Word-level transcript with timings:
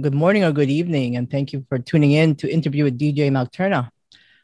good 0.00 0.14
morning 0.14 0.42
or 0.42 0.52
good 0.52 0.70
evening, 0.70 1.16
and 1.16 1.30
thank 1.30 1.52
you 1.52 1.64
for 1.68 1.78
tuning 1.78 2.12
in 2.12 2.34
to 2.36 2.50
interview 2.50 2.84
with 2.84 2.98
DJ 2.98 3.30
Nocturna. 3.30 3.88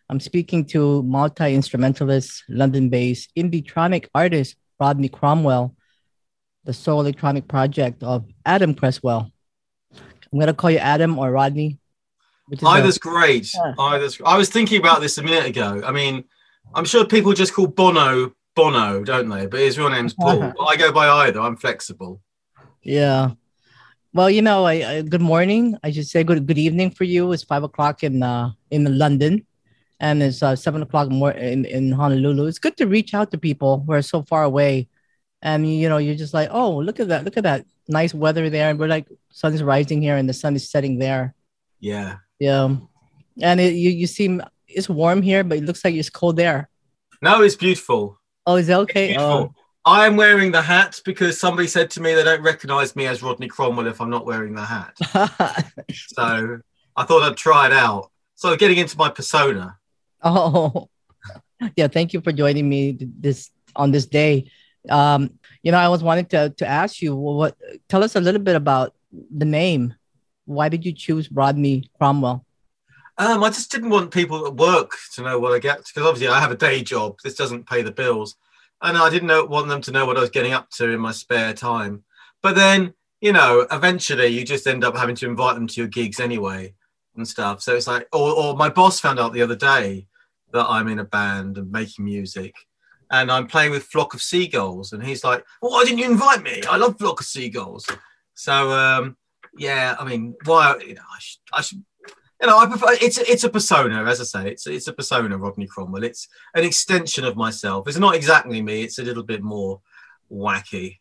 I'm 0.08 0.20
speaking 0.20 0.64
to 0.66 1.02
multi 1.02 1.54
instrumentalist, 1.54 2.44
London 2.48 2.88
based 2.88 3.30
indietronic 3.36 4.06
artist 4.14 4.56
Rodney 4.78 5.08
Cromwell, 5.08 5.74
the 6.64 6.72
soul 6.72 7.00
electronic 7.00 7.48
project 7.48 8.02
of 8.02 8.26
Adam 8.46 8.74
Cresswell. 8.74 9.30
I'm 10.32 10.38
going 10.38 10.46
to 10.46 10.54
call 10.54 10.70
you 10.70 10.78
Adam 10.78 11.18
or 11.18 11.30
Rodney. 11.30 11.78
Either's 12.64 12.96
a- 12.96 13.00
great. 13.00 13.52
Yeah. 13.54 13.74
Either's, 13.78 14.20
I 14.24 14.36
was 14.36 14.48
thinking 14.48 14.80
about 14.80 15.00
this 15.00 15.18
a 15.18 15.22
minute 15.22 15.46
ago. 15.46 15.82
I 15.84 15.92
mean, 15.92 16.24
I'm 16.74 16.84
sure 16.84 17.04
people 17.04 17.32
just 17.32 17.54
call 17.54 17.66
Bono 17.66 18.32
Bono, 18.54 19.04
don't 19.04 19.28
they? 19.28 19.46
But 19.46 19.60
his 19.60 19.78
real 19.78 19.90
name's 19.90 20.14
Paul. 20.14 20.52
I 20.68 20.76
go 20.76 20.92
by 20.92 21.08
either. 21.08 21.40
I'm 21.40 21.56
flexible. 21.56 22.20
Yeah. 22.82 23.30
Well, 24.12 24.28
you 24.28 24.42
know, 24.42 24.64
I, 24.64 24.72
I, 24.72 25.02
good 25.02 25.20
morning. 25.20 25.78
I 25.84 25.92
should 25.92 26.06
say 26.06 26.24
good 26.24 26.44
good 26.46 26.58
evening 26.58 26.90
for 26.90 27.04
you. 27.04 27.30
It's 27.30 27.44
five 27.44 27.62
o'clock 27.62 28.02
in 28.02 28.22
uh, 28.24 28.50
in 28.70 28.98
London, 28.98 29.46
and 30.00 30.20
it's 30.22 30.42
uh, 30.42 30.56
seven 30.56 30.82
o'clock 30.82 31.10
more 31.10 31.30
in, 31.30 31.64
in 31.64 31.92
Honolulu. 31.92 32.46
It's 32.46 32.58
good 32.58 32.76
to 32.78 32.88
reach 32.88 33.14
out 33.14 33.30
to 33.30 33.38
people 33.38 33.84
who 33.86 33.92
are 33.92 34.02
so 34.02 34.22
far 34.22 34.42
away, 34.42 34.88
and 35.42 35.62
you 35.62 35.88
know, 35.88 35.98
you're 35.98 36.16
just 36.16 36.34
like, 36.34 36.48
oh, 36.50 36.78
look 36.78 36.98
at 36.98 37.06
that, 37.08 37.24
look 37.24 37.36
at 37.36 37.44
that 37.44 37.66
nice 37.86 38.12
weather 38.12 38.50
there, 38.50 38.70
and 38.70 38.80
we're 38.80 38.88
like, 38.88 39.06
sun's 39.30 39.62
rising 39.62 40.02
here 40.02 40.16
and 40.16 40.28
the 40.28 40.34
sun 40.34 40.56
is 40.56 40.68
setting 40.68 40.98
there. 40.98 41.34
Yeah. 41.78 42.16
Yeah, 42.40 42.76
and 43.40 43.60
it, 43.60 43.74
you 43.74 43.90
you 43.90 44.06
seem 44.06 44.42
it's 44.66 44.88
warm 44.88 45.22
here, 45.22 45.44
but 45.44 45.58
it 45.58 45.64
looks 45.64 45.84
like 45.84 45.94
it's 45.94 46.10
cold 46.10 46.36
there. 46.36 46.68
No, 47.22 47.42
it's 47.42 47.54
beautiful. 47.54 48.18
Oh, 48.46 48.56
is 48.56 48.66
that 48.68 48.78
okay? 48.80 49.16
Oh. 49.18 49.52
I 49.84 50.06
am 50.06 50.16
wearing 50.16 50.52
the 50.52 50.62
hat 50.62 51.00
because 51.04 51.40
somebody 51.40 51.66
said 51.66 51.90
to 51.90 52.02
me 52.02 52.14
they 52.14 52.22
don't 52.22 52.42
recognize 52.42 52.94
me 52.94 53.06
as 53.06 53.22
Rodney 53.22 53.48
Cromwell 53.48 53.86
if 53.86 54.00
I'm 54.00 54.10
not 54.10 54.26
wearing 54.26 54.54
the 54.54 54.64
hat. 54.64 54.96
so 55.92 56.60
I 56.96 57.04
thought 57.04 57.22
I'd 57.22 57.36
try 57.36 57.66
it 57.66 57.72
out. 57.72 58.10
So 58.34 58.54
getting 58.56 58.78
into 58.78 58.98
my 58.98 59.08
persona. 59.08 59.78
Oh, 60.22 60.90
yeah. 61.76 61.88
Thank 61.88 62.12
you 62.12 62.20
for 62.20 62.32
joining 62.32 62.68
me 62.68 62.98
this 63.00 63.50
on 63.74 63.90
this 63.90 64.06
day. 64.06 64.50
Um, 64.88 65.38
you 65.62 65.72
know, 65.72 65.78
I 65.78 65.88
was 65.88 66.02
wanting 66.02 66.26
to 66.26 66.50
to 66.50 66.66
ask 66.66 67.00
you 67.00 67.16
what. 67.16 67.56
Tell 67.88 68.04
us 68.04 68.16
a 68.16 68.20
little 68.20 68.40
bit 68.40 68.56
about 68.56 68.94
the 69.12 69.44
name. 69.44 69.94
Why 70.44 70.68
did 70.68 70.84
you 70.84 70.92
choose 70.92 71.30
Rodney 71.32 71.90
Cromwell? 71.96 72.44
Um, 73.16 73.44
I 73.44 73.48
just 73.48 73.70
didn't 73.70 73.90
want 73.90 74.10
people 74.10 74.46
at 74.46 74.54
work 74.54 74.92
to 75.14 75.22
know 75.22 75.38
what 75.38 75.52
I 75.52 75.58
get 75.58 75.78
because 75.78 76.08
obviously 76.08 76.28
I 76.28 76.40
have 76.40 76.50
a 76.50 76.56
day 76.56 76.82
job. 76.82 77.18
This 77.22 77.34
doesn't 77.34 77.68
pay 77.68 77.82
the 77.82 77.92
bills 77.92 78.36
and 78.82 78.96
I 78.96 79.10
didn't 79.10 79.28
know, 79.28 79.44
want 79.44 79.68
them 79.68 79.80
to 79.82 79.92
know 79.92 80.06
what 80.06 80.16
I 80.16 80.20
was 80.20 80.30
getting 80.30 80.52
up 80.52 80.70
to 80.72 80.90
in 80.90 81.00
my 81.00 81.12
spare 81.12 81.52
time. 81.52 82.04
But 82.42 82.54
then, 82.54 82.94
you 83.20 83.32
know, 83.32 83.66
eventually 83.70 84.28
you 84.28 84.44
just 84.44 84.66
end 84.66 84.84
up 84.84 84.96
having 84.96 85.16
to 85.16 85.26
invite 85.26 85.54
them 85.54 85.66
to 85.66 85.80
your 85.80 85.88
gigs 85.88 86.20
anyway 86.20 86.74
and 87.16 87.28
stuff. 87.28 87.60
So 87.62 87.74
it's 87.74 87.86
like, 87.86 88.08
or, 88.12 88.32
or 88.32 88.56
my 88.56 88.68
boss 88.68 89.00
found 89.00 89.18
out 89.18 89.32
the 89.32 89.42
other 89.42 89.56
day 89.56 90.06
that 90.52 90.66
I'm 90.66 90.88
in 90.88 90.98
a 90.98 91.04
band 91.04 91.58
and 91.58 91.70
making 91.70 92.04
music 92.04 92.54
and 93.10 93.30
I'm 93.30 93.46
playing 93.46 93.72
with 93.72 93.84
Flock 93.84 94.14
of 94.14 94.22
Seagulls. 94.22 94.92
And 94.92 95.02
he's 95.02 95.24
like, 95.24 95.44
well, 95.60 95.72
why 95.72 95.84
didn't 95.84 95.98
you 95.98 96.10
invite 96.10 96.42
me? 96.42 96.62
I 96.68 96.76
love 96.76 96.98
Flock 96.98 97.20
of 97.20 97.26
Seagulls. 97.26 97.86
So, 98.34 98.72
um, 98.72 99.16
yeah, 99.58 99.96
I 99.98 100.04
mean, 100.04 100.34
why, 100.44 100.76
you 100.78 100.94
know, 100.94 101.02
I 101.02 101.18
should, 101.18 101.40
I 101.52 101.60
should 101.60 101.84
you 102.40 102.46
know, 102.46 102.58
I 102.58 102.66
prefer 102.66 102.92
it's 103.00 103.18
it's 103.18 103.44
a 103.44 103.50
persona, 103.50 104.04
as 104.04 104.20
I 104.20 104.24
say, 104.24 104.50
it's 104.50 104.66
it's 104.66 104.88
a 104.88 104.92
persona, 104.92 105.36
Rodney 105.36 105.66
Cromwell. 105.66 106.04
It's 106.04 106.28
an 106.54 106.64
extension 106.64 107.24
of 107.24 107.36
myself. 107.36 107.86
It's 107.86 107.98
not 107.98 108.14
exactly 108.14 108.62
me. 108.62 108.82
It's 108.82 108.98
a 108.98 109.02
little 109.02 109.22
bit 109.22 109.42
more 109.42 109.80
wacky. 110.32 110.98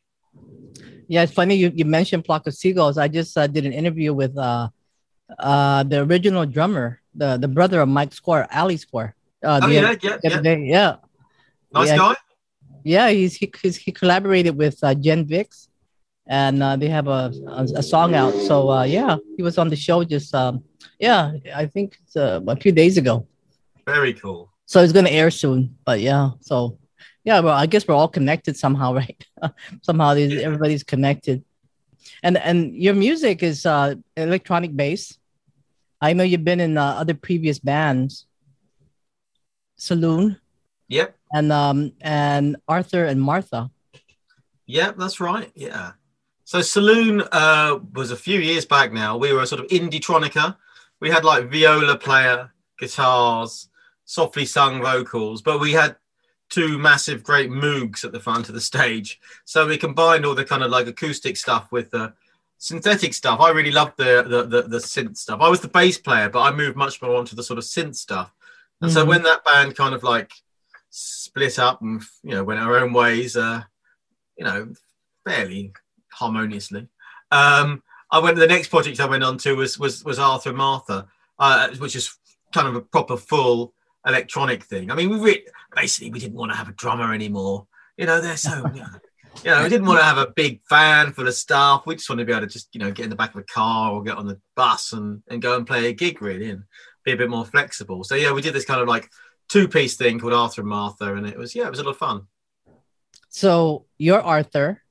Yeah, 1.07 1.23
it's 1.23 1.33
funny 1.33 1.55
you, 1.55 1.71
you 1.73 1.85
mentioned 1.85 2.25
Flock 2.25 2.45
of 2.45 2.53
Seagulls. 2.53 2.97
I 2.97 3.07
just 3.07 3.37
uh, 3.37 3.47
did 3.47 3.65
an 3.65 3.73
interview 3.73 4.13
with 4.13 4.37
uh, 4.37 4.69
uh, 5.39 5.83
the 5.83 6.01
original 6.03 6.45
drummer, 6.45 7.01
the 7.15 7.37
the 7.37 7.47
brother 7.47 7.79
of 7.81 7.89
Mike 7.89 8.13
Squire, 8.13 8.47
Ali 8.53 8.77
Squire. 8.77 9.15
Uh, 9.43 9.61
oh 9.63 9.67
yeah, 9.67 9.95
yeah, 10.01 10.17
yeah. 10.23 10.41
Day. 10.41 10.63
yeah. 10.65 10.95
Nice 11.73 11.87
yeah. 11.87 11.97
guy. 11.97 12.15
Yeah, 12.83 13.09
he's 13.09 13.35
he, 13.35 13.51
he's, 13.61 13.77
he 13.77 13.91
collaborated 13.91 14.57
with 14.57 14.77
uh, 14.83 14.93
Jen 14.93 15.25
Vix, 15.25 15.69
and 16.27 16.61
uh, 16.61 16.75
they 16.75 16.89
have 16.89 17.07
a, 17.07 17.31
a, 17.47 17.67
a 17.75 17.83
song 17.83 18.13
out. 18.13 18.33
So 18.33 18.69
uh, 18.69 18.83
yeah, 18.83 19.17
he 19.37 19.43
was 19.43 19.57
on 19.57 19.69
the 19.69 19.75
show 19.75 20.03
just 20.03 20.35
um, 20.35 20.63
yeah, 20.99 21.33
I 21.55 21.65
think 21.65 21.97
it's 22.03 22.15
uh, 22.15 22.41
a 22.47 22.55
few 22.55 22.71
days 22.71 22.97
ago. 22.97 23.27
Very 23.85 24.13
cool. 24.13 24.51
So 24.65 24.81
it's 24.81 24.93
gonna 24.93 25.09
air 25.09 25.31
soon, 25.31 25.77
but 25.85 25.99
yeah, 25.99 26.31
so 26.41 26.77
yeah, 27.23 27.39
well, 27.39 27.55
I 27.55 27.65
guess 27.65 27.87
we're 27.87 27.95
all 27.95 28.07
connected 28.07 28.55
somehow, 28.57 28.93
right? 29.01 29.25
somehow 29.81 30.13
yeah. 30.13 30.41
everybody's 30.41 30.83
connected, 30.83 31.43
and 32.23 32.37
and 32.37 32.75
your 32.75 32.93
music 32.93 33.43
is 33.43 33.65
uh, 33.65 33.95
electronic 34.15 34.75
bass. 34.75 35.17
I 36.01 36.13
know 36.13 36.23
you've 36.23 36.45
been 36.45 36.61
in 36.61 36.77
uh, 36.77 36.95
other 37.01 37.13
previous 37.13 37.59
bands, 37.59 38.25
Saloon. 39.79 40.37
Yep. 40.89 41.15
And 41.31 41.51
um 41.51 41.93
and 42.01 42.57
Arthur 42.67 43.05
and 43.05 43.21
Martha. 43.21 43.71
Yep, 44.65 44.97
that's 44.97 45.19
right. 45.19 45.51
Yeah. 45.55 45.93
So 46.43 46.61
Saloon 46.61 47.23
uh, 47.31 47.79
was 47.93 48.11
a 48.11 48.15
few 48.15 48.39
years 48.39 48.65
back 48.65 48.91
now. 48.91 49.17
We 49.17 49.33
were 49.33 49.41
a 49.41 49.47
sort 49.47 49.61
of 49.61 49.67
indie-tronica. 49.67 50.57
We 50.99 51.09
had 51.09 51.23
like 51.23 51.49
viola 51.49 51.97
player, 51.97 52.51
guitars, 52.77 53.69
softly 54.05 54.45
sung 54.45 54.81
vocals, 54.81 55.41
but 55.41 55.59
we 55.59 55.71
had 55.71 55.95
two 56.49 56.77
massive 56.77 57.23
great 57.23 57.49
moogs 57.49 58.03
at 58.03 58.11
the 58.11 58.19
front 58.19 58.49
of 58.49 58.55
the 58.55 58.61
stage. 58.61 59.19
So 59.45 59.67
we 59.67 59.77
combined 59.77 60.25
all 60.25 60.35
the 60.35 60.45
kind 60.45 60.63
of 60.63 60.71
like 60.71 60.87
acoustic 60.87 61.37
stuff 61.37 61.71
with 61.71 61.91
the 61.91 62.13
synthetic 62.57 63.13
stuff. 63.13 63.39
I 63.39 63.51
really 63.51 63.71
loved 63.71 63.93
the 63.97 64.23
the 64.27 64.43
the, 64.43 64.67
the 64.67 64.77
synth 64.77 65.17
stuff. 65.17 65.41
I 65.41 65.49
was 65.49 65.61
the 65.61 65.67
bass 65.67 65.97
player, 65.97 66.29
but 66.29 66.41
I 66.41 66.51
moved 66.51 66.75
much 66.75 67.01
more 67.01 67.15
onto 67.15 67.35
the 67.35 67.43
sort 67.43 67.59
of 67.59 67.63
synth 67.63 67.95
stuff. 67.95 68.33
And 68.81 68.89
mm-hmm. 68.89 68.99
so 68.99 69.05
when 69.05 69.23
that 69.23 69.45
band 69.45 69.75
kind 69.75 69.93
of 69.93 70.03
like 70.03 70.31
split 70.89 71.59
up 71.59 71.81
and 71.81 72.01
you 72.23 72.31
know 72.31 72.43
went 72.43 72.59
our 72.59 72.77
own 72.77 72.93
ways, 72.93 73.35
uh, 73.35 73.61
you 74.37 74.45
know, 74.45 74.73
fairly 75.25 75.73
harmoniously. 76.11 76.87
Um, 77.31 77.83
I 78.11 78.19
went. 78.19 78.37
The 78.37 78.47
next 78.47 78.69
project 78.69 78.99
I 78.99 79.05
went 79.05 79.23
on 79.23 79.37
to 79.39 79.55
was 79.55 79.77
was 79.79 80.03
was 80.03 80.19
Arthur 80.19 80.49
and 80.49 80.57
Martha, 80.57 81.07
uh, 81.37 81.69
which 81.77 81.95
is 81.95 82.15
kind 82.53 82.67
of 82.67 82.75
a 82.75 82.81
proper 82.81 83.17
full 83.17 83.73
electronic 84.05 84.63
thing. 84.63 84.91
I 84.91 84.95
mean, 84.95 85.09
we 85.09 85.19
re- 85.19 85.47
basically 85.75 86.11
we 86.11 86.19
didn't 86.19 86.37
want 86.37 86.51
to 86.51 86.57
have 86.57 86.69
a 86.69 86.73
drummer 86.73 87.13
anymore. 87.13 87.67
You 87.97 88.05
know, 88.05 88.21
they're 88.21 88.37
so. 88.37 88.63
You 88.73 88.81
know, 88.81 88.87
you 89.43 89.51
know, 89.51 89.63
we 89.63 89.69
didn't 89.69 89.87
want 89.87 89.99
to 89.99 90.05
have 90.05 90.17
a 90.17 90.31
big 90.35 90.61
van 90.69 91.13
full 91.13 91.27
of 91.27 91.33
staff. 91.33 91.83
We 91.85 91.95
just 91.95 92.09
wanted 92.09 92.23
to 92.23 92.25
be 92.25 92.33
able 92.33 92.47
to 92.47 92.51
just, 92.51 92.67
you 92.73 92.79
know, 92.79 92.91
get 92.91 93.05
in 93.05 93.09
the 93.09 93.15
back 93.15 93.33
of 93.35 93.39
a 93.39 93.43
car 93.43 93.93
or 93.93 94.03
get 94.03 94.17
on 94.17 94.27
the 94.27 94.39
bus 94.55 94.91
and, 94.91 95.21
and 95.29 95.41
go 95.41 95.55
and 95.55 95.65
play 95.65 95.87
a 95.87 95.93
gig 95.93 96.21
really 96.21 96.49
and 96.49 96.63
be 97.05 97.13
a 97.13 97.17
bit 97.17 97.29
more 97.29 97.45
flexible. 97.45 98.03
So 98.03 98.15
yeah, 98.15 98.33
we 98.33 98.41
did 98.41 98.53
this 98.53 98.65
kind 98.65 98.81
of 98.81 98.87
like 98.87 99.09
two 99.47 99.67
piece 99.67 99.95
thing 99.95 100.19
called 100.19 100.33
Arthur 100.33 100.61
and 100.61 100.69
Martha, 100.69 101.13
and 101.13 101.25
it 101.27 101.37
was 101.37 101.55
yeah, 101.55 101.67
it 101.67 101.69
was 101.69 101.79
a 101.79 101.83
lot 101.83 101.91
of 101.91 101.97
fun. 101.97 102.27
So 103.29 103.85
you're 103.97 104.21
Arthur, 104.21 104.81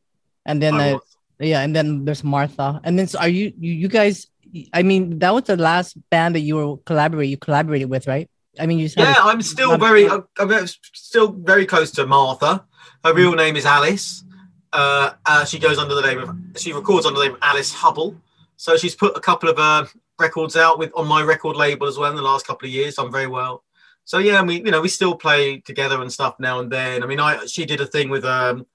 and 0.47 0.63
then 0.63 0.75
uh, 0.75 0.99
yeah, 1.41 1.61
and 1.61 1.75
then 1.75 2.05
there's 2.05 2.25
Martha, 2.25 2.81
and 2.85 2.99
then 2.99 3.07
so 3.07 3.19
are 3.19 3.29
you, 3.29 3.53
you 3.59 3.73
you 3.73 3.89
guys? 3.89 4.27
I 4.73 4.83
mean, 4.83 5.19
that 5.21 5.33
was 5.35 5.45
the 5.45 5.57
last 5.57 5.97
band 6.11 6.35
that 6.35 6.41
you 6.41 6.57
were 6.57 6.77
collaborate 6.79 7.29
you 7.29 7.37
collaborated 7.37 7.91
with, 7.91 8.07
right? 8.07 8.29
I 8.59 8.67
mean, 8.67 8.79
you. 8.79 8.89
Yeah, 8.97 9.15
I'm 9.19 9.43
still 9.43 9.77
very 9.79 10.09
I'm, 10.09 10.25
I'm 10.39 10.67
still 10.95 11.33
very 11.33 11.67
close 11.67 11.91
to 11.93 12.07
Martha. 12.07 12.65
Her 13.05 13.15
real 13.15 13.35
name 13.35 13.57
is 13.57 13.67
Alice. 13.67 14.25
Uh, 14.73 15.13
uh, 15.25 15.45
she 15.45 15.59
goes 15.59 15.79
under 15.79 15.95
the 15.95 16.03
name 16.03 16.19
of 16.19 16.61
she 16.61 16.73
records 16.73 17.07
under 17.07 17.19
the 17.19 17.27
name 17.27 17.35
of 17.35 17.41
Alice 17.43 17.73
Hubble. 17.73 18.17
So 18.57 18.77
she's 18.77 18.97
put 18.97 19.17
a 19.17 19.21
couple 19.21 19.49
of 19.49 19.59
uh, 19.59 19.87
records 20.19 20.57
out 20.57 20.79
with 20.79 20.91
on 20.97 21.07
my 21.07 21.23
record 21.23 21.57
label 21.57 21.87
as 21.87 21.97
well 21.97 22.11
in 22.11 22.17
the 22.17 22.23
last 22.23 22.47
couple 22.47 22.67
of 22.67 22.73
years. 22.73 22.99
I'm 22.99 23.13
very 23.13 23.29
well. 23.29 23.63
So 24.05 24.19
yeah, 24.19 24.43
we 24.43 24.57
you 24.57 24.71
know 24.73 24.81
we 24.81 24.89
still 24.89 25.15
play 25.15 25.61
together 25.61 26.03
and 26.03 26.13
stuff 26.13 26.35
now 26.41 26.59
and 26.59 26.71
then. 26.71 27.05
I 27.05 27.07
mean, 27.07 27.21
I 27.21 27.47
she 27.47 27.65
did 27.65 27.81
a 27.81 27.87
thing 27.87 28.11
with 28.11 28.25
um, 28.25 28.67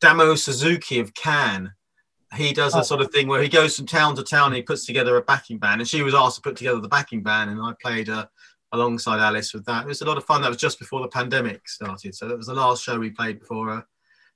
Damo 0.00 0.34
Suzuki 0.34 0.98
of 0.98 1.12
Can 1.12 1.74
he 2.34 2.52
does 2.52 2.74
a 2.74 2.78
oh. 2.78 2.82
sort 2.82 3.00
of 3.00 3.10
thing 3.10 3.28
where 3.28 3.42
he 3.42 3.48
goes 3.48 3.76
from 3.76 3.86
town 3.86 4.16
to 4.16 4.22
town 4.22 4.46
and 4.46 4.56
he 4.56 4.62
puts 4.62 4.84
together 4.84 5.16
a 5.16 5.22
backing 5.22 5.58
band. 5.58 5.80
And 5.80 5.88
she 5.88 6.02
was 6.02 6.14
asked 6.14 6.36
to 6.36 6.42
put 6.42 6.56
together 6.56 6.80
the 6.80 6.88
backing 6.88 7.22
band, 7.22 7.50
and 7.50 7.60
I 7.60 7.72
played 7.80 8.08
uh, 8.08 8.26
alongside 8.72 9.20
Alice 9.20 9.54
with 9.54 9.64
that. 9.66 9.84
It 9.84 9.88
was 9.88 10.02
a 10.02 10.06
lot 10.06 10.16
of 10.16 10.24
fun. 10.24 10.42
That 10.42 10.48
was 10.48 10.56
just 10.56 10.78
before 10.78 11.00
the 11.00 11.08
pandemic 11.08 11.68
started, 11.68 12.14
so 12.14 12.28
that 12.28 12.36
was 12.36 12.46
the 12.46 12.54
last 12.54 12.82
show 12.82 12.98
we 12.98 13.10
played 13.10 13.40
before 13.40 13.70
uh, 13.70 13.82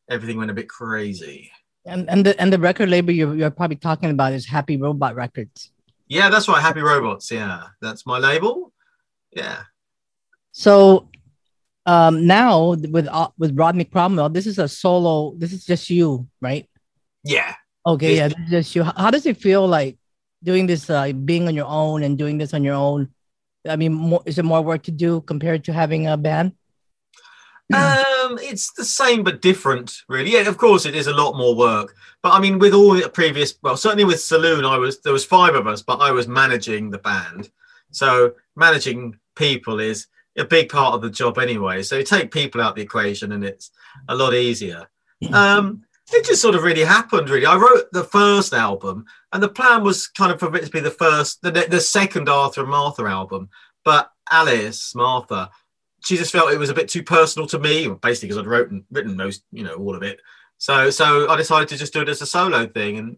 everything 0.08 0.38
went 0.38 0.50
a 0.50 0.54
bit 0.54 0.68
crazy. 0.68 1.50
And 1.86 2.08
and 2.10 2.26
the 2.26 2.38
and 2.40 2.52
the 2.52 2.58
record 2.58 2.90
label 2.90 3.12
you're, 3.12 3.34
you're 3.34 3.50
probably 3.50 3.76
talking 3.76 4.10
about 4.10 4.34
is 4.34 4.46
Happy 4.46 4.76
Robot 4.76 5.14
Records. 5.14 5.72
Yeah, 6.08 6.28
that's 6.28 6.48
right. 6.48 6.60
Happy 6.60 6.80
Robots. 6.80 7.30
Yeah, 7.30 7.68
that's 7.80 8.04
my 8.04 8.18
label. 8.18 8.72
Yeah. 9.32 9.62
So 10.52 11.08
um 11.86 12.26
now 12.26 12.74
with 12.74 13.08
uh, 13.08 13.30
with 13.38 13.56
Rodney 13.56 13.84
Cromwell, 13.84 14.28
this 14.28 14.46
is 14.46 14.58
a 14.58 14.68
solo. 14.68 15.34
This 15.38 15.52
is 15.52 15.64
just 15.64 15.88
you, 15.88 16.28
right? 16.42 16.68
Yeah, 17.24 17.54
Okay, 17.86 18.16
yeah, 18.16 18.28
just 18.48 18.74
you. 18.74 18.84
How 18.84 19.10
does 19.10 19.26
it 19.26 19.38
feel 19.38 19.66
like 19.66 19.96
doing 20.42 20.66
this, 20.66 20.90
uh, 20.90 21.12
being 21.12 21.48
on 21.48 21.54
your 21.54 21.66
own 21.66 22.02
and 22.02 22.18
doing 22.18 22.38
this 22.38 22.52
on 22.52 22.62
your 22.62 22.74
own? 22.74 23.08
I 23.68 23.76
mean, 23.76 23.92
more, 23.92 24.22
is 24.26 24.38
it 24.38 24.44
more 24.44 24.62
work 24.62 24.82
to 24.84 24.90
do 24.90 25.20
compared 25.22 25.64
to 25.64 25.72
having 25.72 26.06
a 26.06 26.16
band? 26.16 26.52
um, 27.74 28.38
it's 28.42 28.72
the 28.72 28.84
same 28.84 29.22
but 29.22 29.40
different, 29.40 30.02
really. 30.08 30.32
Yeah, 30.32 30.48
of 30.48 30.58
course, 30.58 30.86
it 30.86 30.94
is 30.94 31.06
a 31.06 31.14
lot 31.14 31.36
more 31.36 31.54
work. 31.54 31.94
But 32.22 32.32
I 32.32 32.40
mean, 32.40 32.58
with 32.58 32.74
all 32.74 32.94
the 32.94 33.08
previous, 33.08 33.54
well, 33.62 33.76
certainly 33.76 34.04
with 34.04 34.20
Saloon, 34.20 34.64
I 34.64 34.76
was 34.76 35.00
there 35.00 35.12
was 35.12 35.24
five 35.24 35.54
of 35.54 35.66
us, 35.66 35.80
but 35.80 36.00
I 36.00 36.10
was 36.10 36.28
managing 36.28 36.90
the 36.90 36.98
band. 36.98 37.50
So 37.92 38.34
managing 38.56 39.18
people 39.36 39.80
is 39.80 40.06
a 40.36 40.44
big 40.44 40.68
part 40.68 40.94
of 40.94 41.02
the 41.02 41.10
job 41.10 41.38
anyway. 41.38 41.82
So 41.82 41.96
you 41.96 42.04
take 42.04 42.30
people 42.30 42.60
out 42.60 42.76
the 42.76 42.82
equation, 42.82 43.32
and 43.32 43.44
it's 43.44 43.70
a 44.08 44.14
lot 44.14 44.34
easier. 44.34 44.88
Um, 45.32 45.84
it 46.12 46.24
just 46.24 46.42
sort 46.42 46.54
of 46.54 46.62
really 46.62 46.84
happened. 46.84 47.28
Really, 47.28 47.46
I 47.46 47.56
wrote 47.56 47.90
the 47.92 48.04
first 48.04 48.52
album, 48.52 49.04
and 49.32 49.42
the 49.42 49.48
plan 49.48 49.82
was 49.82 50.08
kind 50.08 50.32
of 50.32 50.40
for 50.40 50.54
it 50.54 50.64
to 50.64 50.70
be 50.70 50.80
the 50.80 50.90
first, 50.90 51.42
the, 51.42 51.50
the 51.50 51.80
second 51.80 52.28
Arthur 52.28 52.62
and 52.62 52.70
Martha 52.70 53.04
album. 53.04 53.48
But 53.84 54.10
Alice, 54.30 54.94
Martha, 54.94 55.50
she 56.04 56.16
just 56.16 56.32
felt 56.32 56.52
it 56.52 56.58
was 56.58 56.70
a 56.70 56.74
bit 56.74 56.88
too 56.88 57.02
personal 57.02 57.46
to 57.48 57.58
me, 57.58 57.88
basically 57.88 58.28
because 58.28 58.38
I'd 58.38 58.46
written 58.46 58.84
written 58.90 59.16
most, 59.16 59.44
you 59.52 59.64
know, 59.64 59.74
all 59.74 59.94
of 59.94 60.02
it. 60.02 60.20
So 60.58 60.90
so 60.90 61.28
I 61.28 61.36
decided 61.36 61.68
to 61.68 61.76
just 61.76 61.92
do 61.92 62.02
it 62.02 62.08
as 62.08 62.22
a 62.22 62.26
solo 62.26 62.66
thing, 62.66 62.98
and 62.98 63.16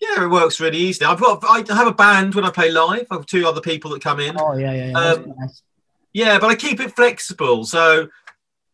yeah, 0.00 0.24
it 0.24 0.28
works 0.28 0.60
really 0.60 0.78
easily. 0.78 1.06
I've 1.06 1.20
got 1.20 1.44
I 1.44 1.64
have 1.74 1.86
a 1.86 1.94
band 1.94 2.34
when 2.34 2.44
I 2.44 2.50
play 2.50 2.70
live. 2.70 3.06
I 3.10 3.16
have 3.16 3.26
two 3.26 3.46
other 3.46 3.60
people 3.60 3.90
that 3.92 4.02
come 4.02 4.20
in. 4.20 4.36
Oh 4.38 4.56
yeah, 4.56 4.72
yeah, 4.72 4.86
yeah. 4.90 4.98
Um, 4.98 5.34
nice. 5.38 5.62
Yeah, 6.12 6.38
but 6.38 6.50
I 6.50 6.56
keep 6.56 6.80
it 6.80 6.96
flexible. 6.96 7.64
So 7.64 8.08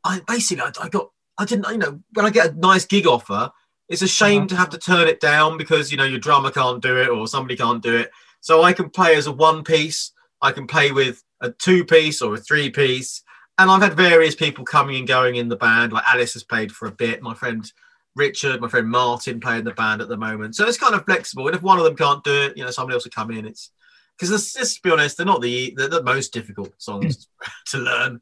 I 0.05 0.21
basically 0.27 0.63
I, 0.63 0.73
I, 0.85 0.89
got 0.89 1.11
I 1.39 1.45
didn't 1.45 1.71
you 1.71 1.79
know 1.79 2.01
when 2.15 2.27
I 2.27 2.31
get 2.31 2.53
a 2.53 2.59
nice 2.59 2.85
gig 2.85 3.07
offer, 3.07 3.51
it's 3.89 4.03
a 4.03 4.09
shame 4.09 4.43
uh-huh. 4.43 4.49
to 4.49 4.57
have 4.57 4.71
to 4.71 4.79
turn 4.79 5.09
it 5.09 5.21
down 5.21 5.59
because 5.59 5.91
you 5.91 5.97
know 5.97 6.05
your 6.05 6.21
drummer 6.21 6.51
can't 6.51 6.83
do 6.83 7.01
it 7.01 7.09
or 7.09 7.27
somebody 7.27 7.57
can't 7.57 7.83
do 7.83 7.97
it. 7.97 8.11
So 8.41 8.63
I 8.63 8.73
can 8.73 8.91
play 8.91 9.17
as 9.17 9.27
a 9.27 9.33
one 9.33 9.65
piece. 9.65 10.13
I 10.43 10.53
can 10.53 10.67
play 10.67 10.93
with 10.93 11.23
a 11.41 11.51
two 11.51 11.85
piece 11.85 12.23
or 12.23 12.35
a 12.35 12.39
three 12.39 12.71
piece 12.71 13.23
and 13.59 13.71
I've 13.71 13.83
had 13.83 13.95
various 13.95 14.35
people 14.35 14.65
coming 14.65 14.97
and 14.97 15.09
going 15.09 15.37
in 15.37 15.49
the 15.49 15.57
band. 15.57 15.93
Like 15.93 16.05
Alice 16.07 16.35
has 16.35 16.45
played 16.45 16.73
for 16.73 16.89
a 16.89 16.93
bit. 16.93 17.23
My 17.23 17.35
friend 17.35 17.71
Richard, 18.15 18.61
my 18.61 18.69
friend 18.69 18.89
Martin 18.89 19.41
playing 19.41 19.65
the 19.65 19.73
band 19.73 20.01
at 20.03 20.09
the 20.09 20.17
moment. 20.17 20.57
So 20.57 20.67
it's 20.67 20.79
kind 20.79 20.95
of 20.95 21.05
flexible. 21.05 21.47
And 21.47 21.57
if 21.57 21.63
one 21.63 21.79
of 21.79 21.85
them 21.85 21.97
can't 21.97 22.25
do 22.25 22.43
it, 22.43 22.57
you 22.57 22.65
know, 22.65 22.71
somebody 22.71 22.95
else 22.95 23.05
will 23.05 23.13
come 23.13 23.31
in. 23.31 23.47
It's 23.47 23.71
because 24.19 24.31
let's 24.57 24.75
to 24.75 24.83
be 24.83 24.91
honest, 24.91 25.17
they're 25.17 25.27
not 25.27 25.43
the 25.43 25.75
they're 25.77 25.89
the 25.89 26.03
most 26.03 26.33
difficult 26.33 26.73
songs 26.79 27.29
to 27.67 27.79
learn. 27.79 28.21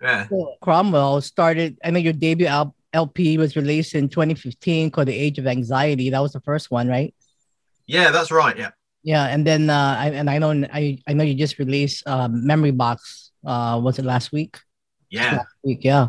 Yeah. 0.00 0.26
Well, 0.30 0.56
Cromwell 0.62 1.20
started. 1.20 1.78
I 1.84 1.90
mean, 1.90 2.04
your 2.04 2.12
debut 2.12 2.48
LP 2.92 3.38
was 3.38 3.56
released 3.56 3.94
in 3.94 4.08
2015 4.08 4.90
called 4.90 5.08
The 5.08 5.16
Age 5.16 5.38
of 5.38 5.46
Anxiety. 5.46 6.10
That 6.10 6.20
was 6.20 6.32
the 6.32 6.40
first 6.40 6.70
one, 6.70 6.88
right? 6.88 7.14
Yeah, 7.86 8.10
that's 8.10 8.30
right. 8.30 8.56
Yeah. 8.56 8.70
Yeah, 9.02 9.26
and 9.26 9.46
then 9.46 9.70
uh, 9.70 9.96
I, 9.98 10.10
and 10.10 10.28
I 10.28 10.36
know 10.38 10.50
I, 10.50 10.98
I 11.06 11.14
know 11.14 11.24
you 11.24 11.34
just 11.34 11.58
released 11.58 12.02
uh, 12.06 12.28
Memory 12.28 12.72
Box 12.72 13.30
uh, 13.44 13.80
was 13.82 13.98
it 13.98 14.04
last 14.04 14.32
week? 14.32 14.58
Yeah. 15.08 15.36
Last 15.36 15.54
week, 15.64 15.84
yeah. 15.84 16.08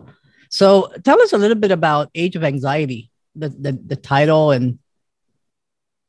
So 0.50 0.92
tell 1.04 1.22
us 1.22 1.34
a 1.34 1.38
little 1.38 1.56
bit 1.56 1.72
about 1.72 2.10
Age 2.14 2.36
of 2.36 2.44
Anxiety, 2.44 3.10
the, 3.36 3.50
the, 3.50 3.72
the 3.72 3.96
title 3.96 4.52
and. 4.52 4.80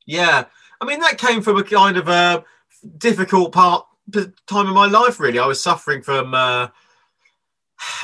Yeah. 0.05 0.47
I 0.81 0.85
mean, 0.85 1.01
that 1.01 1.19
came 1.19 1.43
from 1.43 1.59
a 1.59 1.65
kind 1.65 1.97
of 1.97 2.09
a 2.09 2.45
difficult 2.99 3.53
part 3.53 3.87
time 4.47 4.67
of 4.67 4.75
my 4.75 4.87
life, 4.87 5.21
really. 5.21 5.39
I 5.39 5.47
was 5.47 5.63
suffering 5.63 6.03
from 6.03 6.35
uh, 6.35 6.69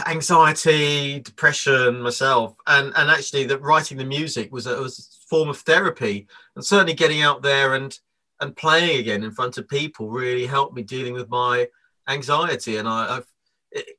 anxiety, 0.06 1.20
depression 1.20 2.00
myself. 2.00 2.54
And, 2.66 2.92
and 2.96 3.10
actually 3.10 3.44
that 3.46 3.62
writing 3.62 3.98
the 3.98 4.04
music 4.04 4.52
was 4.52 4.66
a, 4.66 4.80
was 4.80 4.98
a 4.98 5.28
form 5.28 5.48
of 5.48 5.58
therapy 5.58 6.26
and 6.56 6.64
certainly 6.64 6.94
getting 6.94 7.22
out 7.22 7.42
there 7.42 7.75
and, 7.75 7.98
and 8.40 8.56
playing 8.56 9.00
again 9.00 9.25
in 9.25 9.30
front 9.30 9.58
of 9.58 9.69
people 9.69 10.08
really 10.08 10.46
helped 10.46 10.75
me 10.75 10.82
dealing 10.82 11.12
with 11.12 11.28
my 11.28 11.66
anxiety, 12.08 12.78
and 12.78 12.88
I, 12.88 13.16
have 13.16 13.26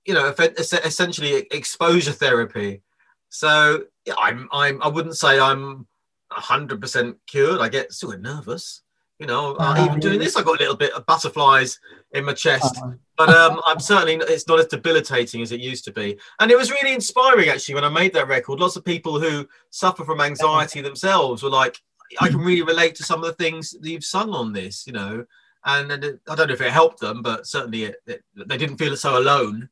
you 0.06 0.14
know 0.14 0.34
essentially 0.38 1.48
exposure 1.52 2.12
therapy. 2.12 2.82
So 3.30 3.84
I'm 4.18 4.50
I'm 4.52 4.82
I 4.82 4.88
wouldn't 4.88 5.18
say 5.18 5.40
I'm 5.40 5.88
hundred 6.32 6.82
percent 6.82 7.18
cured. 7.28 7.62
I 7.62 7.70
get 7.70 7.94
still 7.94 8.18
nervous. 8.18 8.82
You 9.20 9.28
know, 9.28 9.56
uh, 9.56 9.86
even 9.86 10.00
doing 10.00 10.20
this, 10.20 10.38
I 10.38 10.44
got 10.44 10.60
a 10.60 10.64
little 10.64 10.78
bit 10.78 10.94
of 10.94 11.06
butterflies 11.06 11.80
in 12.14 12.26
my 12.26 12.34
chest. 12.34 12.78
Uh-huh. 12.78 12.94
But 13.18 13.30
um, 13.30 13.62
I'm 13.66 13.80
certainly 13.80 14.16
it's 14.16 14.48
not 14.48 14.60
as 14.60 14.68
debilitating 14.68 15.42
as 15.42 15.52
it 15.52 15.60
used 15.60 15.86
to 15.86 15.92
be. 15.92 16.18
And 16.40 16.50
it 16.52 16.58
was 16.58 16.72
really 16.72 16.94
inspiring 16.94 17.50
actually 17.50 17.76
when 17.76 17.84
I 17.84 17.90
made 17.90 18.14
that 18.14 18.28
record. 18.28 18.60
Lots 18.60 18.76
of 18.76 18.86
people 18.86 19.20
who 19.20 19.48
suffer 19.70 20.06
from 20.06 20.22
anxiety 20.22 20.82
themselves 20.82 21.44
were 21.44 21.50
like, 21.50 21.78
I 22.20 22.30
can 22.30 22.40
really 22.40 22.64
relate 22.64 22.96
to 22.96 23.04
some 23.04 23.20
of 23.20 23.28
the 23.28 23.34
things 23.34 23.72
that 23.72 23.90
you've 23.90 24.04
sung 24.04 24.34
on 24.34 24.54
this. 24.54 24.88
You 24.88 24.94
know, 24.94 25.26
and, 25.66 25.92
and 25.92 26.04
it, 26.04 26.20
I 26.28 26.36
don't 26.36 26.48
know 26.48 26.54
if 26.54 26.62
it 26.62 26.72
helped 26.72 27.00
them, 27.00 27.22
but 27.22 27.46
certainly 27.46 27.84
it, 27.84 27.98
it, 28.08 28.24
they 28.36 28.58
didn't 28.58 28.78
feel 28.78 28.96
so 28.96 29.20
alone. 29.20 29.70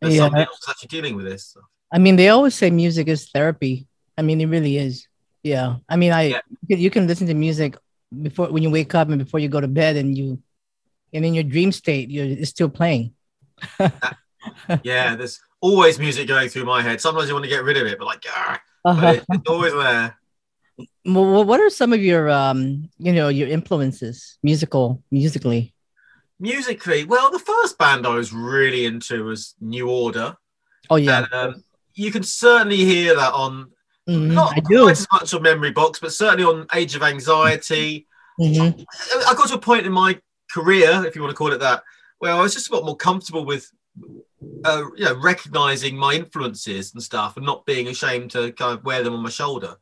That 0.00 0.12
yeah. 0.12 0.18
somebody 0.18 0.44
else 0.44 0.60
actually 0.68 0.88
dealing 0.88 1.16
with 1.16 1.24
this. 1.24 1.44
So. 1.54 1.60
I 1.92 1.98
mean, 1.98 2.16
they 2.16 2.28
always 2.28 2.54
say 2.54 2.70
music 2.70 3.08
is 3.08 3.30
therapy. 3.30 3.86
I 4.16 4.22
mean, 4.22 4.40
it 4.40 4.46
really 4.46 4.76
is. 4.76 5.08
Yeah. 5.42 5.76
I 5.88 5.96
mean, 5.96 6.12
I 6.12 6.22
yeah. 6.22 6.40
you 6.68 6.90
can 6.90 7.06
listen 7.06 7.26
to 7.28 7.34
music 7.34 7.76
before 8.22 8.48
when 8.48 8.62
you 8.62 8.70
wake 8.70 8.94
up 8.94 9.08
and 9.08 9.18
before 9.18 9.40
you 9.40 9.48
go 9.48 9.60
to 9.60 9.68
bed, 9.68 9.96
and 9.96 10.16
you 10.16 10.38
and 11.12 11.24
in 11.24 11.34
your 11.34 11.44
dream 11.44 11.72
state, 11.72 12.10
you're 12.10 12.44
still 12.44 12.68
playing. 12.68 13.14
yeah, 14.82 15.16
there's 15.16 15.40
always 15.60 15.98
music 15.98 16.28
going 16.28 16.48
through 16.48 16.64
my 16.64 16.82
head. 16.82 17.00
Sometimes 17.00 17.28
you 17.28 17.34
want 17.34 17.44
to 17.44 17.50
get 17.50 17.64
rid 17.64 17.76
of 17.76 17.86
it, 17.86 17.98
but 17.98 18.06
like, 18.06 18.24
uh-huh. 18.84 19.06
it, 19.06 19.24
it's 19.28 19.48
always 19.50 19.72
there 19.72 20.16
what 21.04 21.60
are 21.60 21.70
some 21.70 21.92
of 21.92 22.02
your 22.02 22.28
um 22.28 22.88
you 22.98 23.12
know 23.12 23.28
your 23.28 23.48
influences 23.48 24.38
musical 24.42 25.02
musically 25.10 25.74
musically 26.38 27.04
well 27.04 27.30
the 27.30 27.38
first 27.38 27.78
band 27.78 28.06
i 28.06 28.14
was 28.14 28.32
really 28.32 28.84
into 28.84 29.24
was 29.24 29.54
new 29.60 29.88
order 29.88 30.36
oh 30.90 30.96
yeah 30.96 31.24
and, 31.24 31.32
um, 31.32 31.64
you 31.94 32.10
can 32.10 32.22
certainly 32.22 32.76
hear 32.76 33.16
that 33.16 33.32
on 33.32 33.70
mm-hmm. 34.08 34.34
not 34.34 34.62
quite 34.64 34.90
as 34.90 35.06
much 35.12 35.32
on 35.32 35.42
memory 35.42 35.70
box 35.70 35.98
but 35.98 36.12
certainly 36.12 36.44
on 36.44 36.66
age 36.74 36.94
of 36.94 37.02
anxiety 37.02 38.06
mm-hmm. 38.38 38.80
I, 39.18 39.30
I 39.30 39.34
got 39.34 39.48
to 39.48 39.54
a 39.54 39.58
point 39.58 39.86
in 39.86 39.92
my 39.92 40.20
career 40.50 41.04
if 41.06 41.14
you 41.14 41.22
want 41.22 41.30
to 41.30 41.36
call 41.36 41.52
it 41.52 41.60
that 41.60 41.82
where 42.18 42.32
i 42.32 42.40
was 42.40 42.54
just 42.54 42.70
a 42.70 42.74
lot 42.74 42.84
more 42.84 42.96
comfortable 42.96 43.44
with 43.44 43.70
uh, 44.64 44.82
you 44.96 45.04
know 45.04 45.14
recognizing 45.20 45.96
my 45.96 46.12
influences 46.12 46.92
and 46.92 47.02
stuff 47.02 47.36
and 47.36 47.46
not 47.46 47.64
being 47.66 47.88
ashamed 47.88 48.30
to 48.30 48.52
kind 48.52 48.78
of 48.78 48.84
wear 48.84 49.02
them 49.02 49.14
on 49.14 49.22
my 49.22 49.30
shoulder 49.30 49.76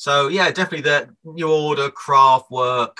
so 0.00 0.28
yeah, 0.28 0.50
definitely 0.50 0.80
the 0.80 1.10
New 1.24 1.52
Order, 1.52 1.90
Kraftwerk. 1.90 2.96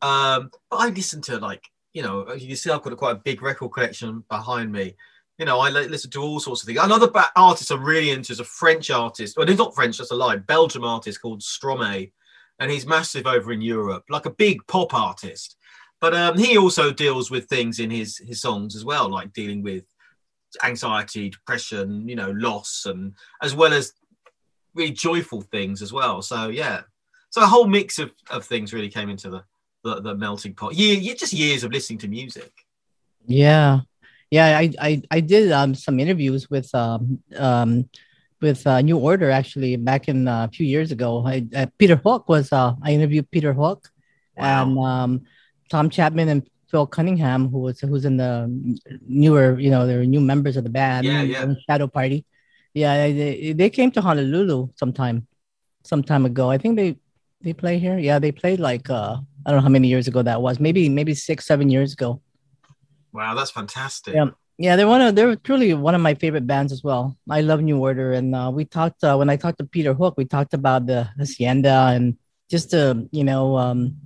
Um, 0.00 0.52
but 0.70 0.76
I 0.76 0.90
listen 0.90 1.20
to 1.22 1.38
like 1.38 1.64
you 1.92 2.02
know, 2.02 2.32
you 2.34 2.54
see, 2.54 2.70
I've 2.70 2.82
got 2.82 2.96
quite 2.96 3.16
a 3.16 3.20
big 3.24 3.42
record 3.42 3.72
collection 3.72 4.22
behind 4.30 4.70
me. 4.70 4.94
You 5.38 5.44
know, 5.44 5.58
I 5.58 5.70
listen 5.70 6.08
to 6.12 6.22
all 6.22 6.38
sorts 6.38 6.62
of 6.62 6.68
things. 6.68 6.78
Another 6.80 7.10
artist 7.34 7.72
I'm 7.72 7.82
really 7.82 8.10
into 8.12 8.32
is 8.32 8.38
a 8.38 8.44
French 8.44 8.92
artist. 8.92 9.36
Well, 9.36 9.48
he's 9.48 9.58
not 9.58 9.74
French, 9.74 9.98
that's 9.98 10.12
a 10.12 10.14
lie. 10.14 10.36
Belgium 10.36 10.84
artist 10.84 11.20
called 11.20 11.40
Stromae, 11.40 12.12
and 12.60 12.70
he's 12.70 12.86
massive 12.86 13.26
over 13.26 13.50
in 13.50 13.60
Europe, 13.60 14.04
like 14.08 14.26
a 14.26 14.30
big 14.30 14.64
pop 14.68 14.94
artist. 14.94 15.56
But 16.06 16.14
um, 16.14 16.38
he 16.38 16.56
also 16.56 16.92
deals 16.92 17.32
with 17.32 17.48
things 17.48 17.80
in 17.80 17.90
his 17.90 18.18
his 18.18 18.40
songs 18.40 18.76
as 18.76 18.84
well, 18.84 19.08
like 19.08 19.32
dealing 19.32 19.60
with 19.60 19.82
anxiety, 20.62 21.30
depression, 21.30 22.08
you 22.08 22.14
know, 22.14 22.30
loss, 22.30 22.86
and 22.86 23.14
as 23.42 23.56
well 23.56 23.72
as 23.72 23.92
really 24.76 24.92
joyful 24.92 25.40
things 25.40 25.82
as 25.82 25.92
well. 25.92 26.22
So 26.22 26.46
yeah, 26.46 26.82
so 27.30 27.42
a 27.42 27.46
whole 27.46 27.66
mix 27.66 27.98
of, 27.98 28.12
of 28.30 28.44
things 28.44 28.72
really 28.72 28.88
came 28.88 29.08
into 29.08 29.30
the, 29.30 29.42
the, 29.82 30.00
the 30.00 30.14
melting 30.14 30.54
pot. 30.54 30.76
Yeah, 30.76 31.12
just 31.14 31.32
years 31.32 31.64
of 31.64 31.72
listening 31.72 31.98
to 31.98 32.08
music. 32.08 32.52
Yeah, 33.26 33.80
yeah. 34.30 34.58
I 34.58 34.70
I, 34.80 35.02
I 35.10 35.18
did 35.18 35.50
um, 35.50 35.74
some 35.74 35.98
interviews 35.98 36.48
with 36.48 36.72
um 36.72 37.18
um 37.34 37.90
with 38.40 38.64
uh, 38.64 38.80
New 38.80 38.98
Order 38.98 39.32
actually 39.32 39.74
back 39.74 40.06
in 40.06 40.28
uh, 40.28 40.44
a 40.44 40.52
few 40.54 40.66
years 40.66 40.92
ago. 40.92 41.26
I, 41.26 41.44
uh, 41.52 41.66
Peter 41.78 41.96
Hook 41.96 42.28
was 42.28 42.52
uh, 42.52 42.74
I 42.80 42.92
interviewed 42.92 43.28
Peter 43.32 43.52
Hook 43.52 43.88
wow. 44.36 44.62
and 44.62 44.78
um, 44.78 45.22
Tom 45.68 45.90
Chapman 45.90 46.28
and 46.28 46.48
Phil 46.70 46.86
Cunningham, 46.86 47.48
who 47.48 47.58
was 47.58 47.80
who's 47.80 48.04
in 48.04 48.16
the 48.16 48.50
newer, 49.06 49.58
you 49.58 49.70
know, 49.70 49.86
they're 49.86 50.04
new 50.04 50.20
members 50.20 50.56
of 50.56 50.64
the 50.64 50.70
band. 50.70 51.06
Yeah, 51.06 51.22
yeah. 51.22 51.54
Shadow 51.68 51.86
Party. 51.86 52.24
Yeah, 52.74 53.08
they, 53.08 53.52
they 53.52 53.70
came 53.70 53.90
to 53.92 54.00
Honolulu 54.00 54.68
sometime, 54.76 55.26
some 55.84 56.02
time 56.02 56.26
ago. 56.26 56.50
I 56.50 56.58
think 56.58 56.76
they 56.76 56.96
they 57.40 57.52
play 57.52 57.78
here. 57.78 57.98
Yeah, 57.98 58.18
they 58.18 58.32
played 58.32 58.60
like 58.60 58.90
uh 58.90 59.16
I 59.46 59.50
don't 59.50 59.58
know 59.58 59.62
how 59.62 59.68
many 59.68 59.88
years 59.88 60.08
ago 60.08 60.22
that 60.22 60.42
was. 60.42 60.58
Maybe 60.58 60.88
maybe 60.88 61.14
six 61.14 61.46
seven 61.46 61.70
years 61.70 61.92
ago. 61.92 62.20
Wow, 63.12 63.34
that's 63.34 63.50
fantastic. 63.50 64.14
Yeah, 64.14 64.30
yeah, 64.58 64.76
they're 64.76 64.88
one 64.88 65.00
of 65.00 65.14
they're 65.14 65.36
truly 65.36 65.72
one 65.74 65.94
of 65.94 66.00
my 66.00 66.14
favorite 66.14 66.46
bands 66.46 66.72
as 66.72 66.82
well. 66.82 67.16
I 67.30 67.40
love 67.42 67.62
New 67.62 67.78
Order, 67.78 68.12
and 68.12 68.34
uh, 68.34 68.50
we 68.52 68.64
talked 68.64 69.04
uh, 69.04 69.16
when 69.16 69.30
I 69.30 69.36
talked 69.36 69.58
to 69.58 69.64
Peter 69.64 69.94
Hook, 69.94 70.14
we 70.16 70.24
talked 70.24 70.54
about 70.54 70.86
the 70.86 71.08
hacienda 71.18 71.92
and 71.94 72.16
just 72.50 72.74
uh, 72.74 72.94
you 73.12 73.24
know 73.24 73.56
um, 73.56 73.96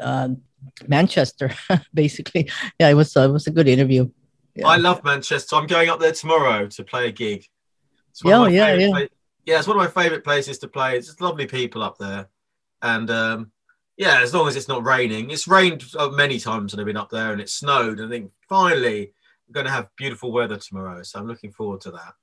uh, 0.00 0.28
Manchester, 0.86 1.50
basically. 1.94 2.50
Yeah, 2.78 2.88
it 2.88 2.94
was 2.94 3.16
uh, 3.16 3.22
it 3.22 3.32
was 3.32 3.46
a 3.46 3.50
good 3.50 3.68
interview. 3.68 4.10
Yeah. 4.54 4.68
I 4.68 4.76
love 4.76 5.02
Manchester. 5.04 5.56
I'm 5.56 5.66
going 5.66 5.88
up 5.88 6.00
there 6.00 6.12
tomorrow 6.12 6.66
to 6.66 6.84
play 6.84 7.08
a 7.08 7.12
gig. 7.12 7.46
Yeah, 8.24 8.46
yeah, 8.48 8.74
yeah. 8.74 8.90
Pla- 8.90 9.06
yeah, 9.44 9.58
it's 9.58 9.66
one 9.66 9.76
of 9.76 9.82
my 9.82 10.02
favorite 10.02 10.24
places 10.24 10.58
to 10.58 10.68
play. 10.68 10.96
It's 10.96 11.06
just 11.06 11.20
lovely 11.20 11.46
people 11.46 11.82
up 11.82 11.98
there, 11.98 12.28
and 12.82 13.10
um, 13.10 13.52
yeah, 13.96 14.20
as 14.20 14.34
long 14.34 14.48
as 14.48 14.56
it's 14.56 14.68
not 14.68 14.84
raining. 14.84 15.30
It's 15.30 15.48
rained 15.48 15.84
uh, 15.98 16.08
many 16.08 16.38
times 16.38 16.72
when 16.72 16.80
I've 16.80 16.86
been 16.86 16.96
up 16.96 17.10
there, 17.10 17.32
and 17.32 17.40
it 17.40 17.48
snowed. 17.48 18.00
I 18.00 18.08
think 18.08 18.30
finally 18.48 19.12
we're 19.48 19.54
going 19.54 19.66
to 19.66 19.72
have 19.72 19.88
beautiful 19.96 20.32
weather 20.32 20.56
tomorrow, 20.56 21.02
so 21.02 21.18
I'm 21.18 21.26
looking 21.26 21.52
forward 21.52 21.80
to 21.82 21.90
that. 21.92 22.14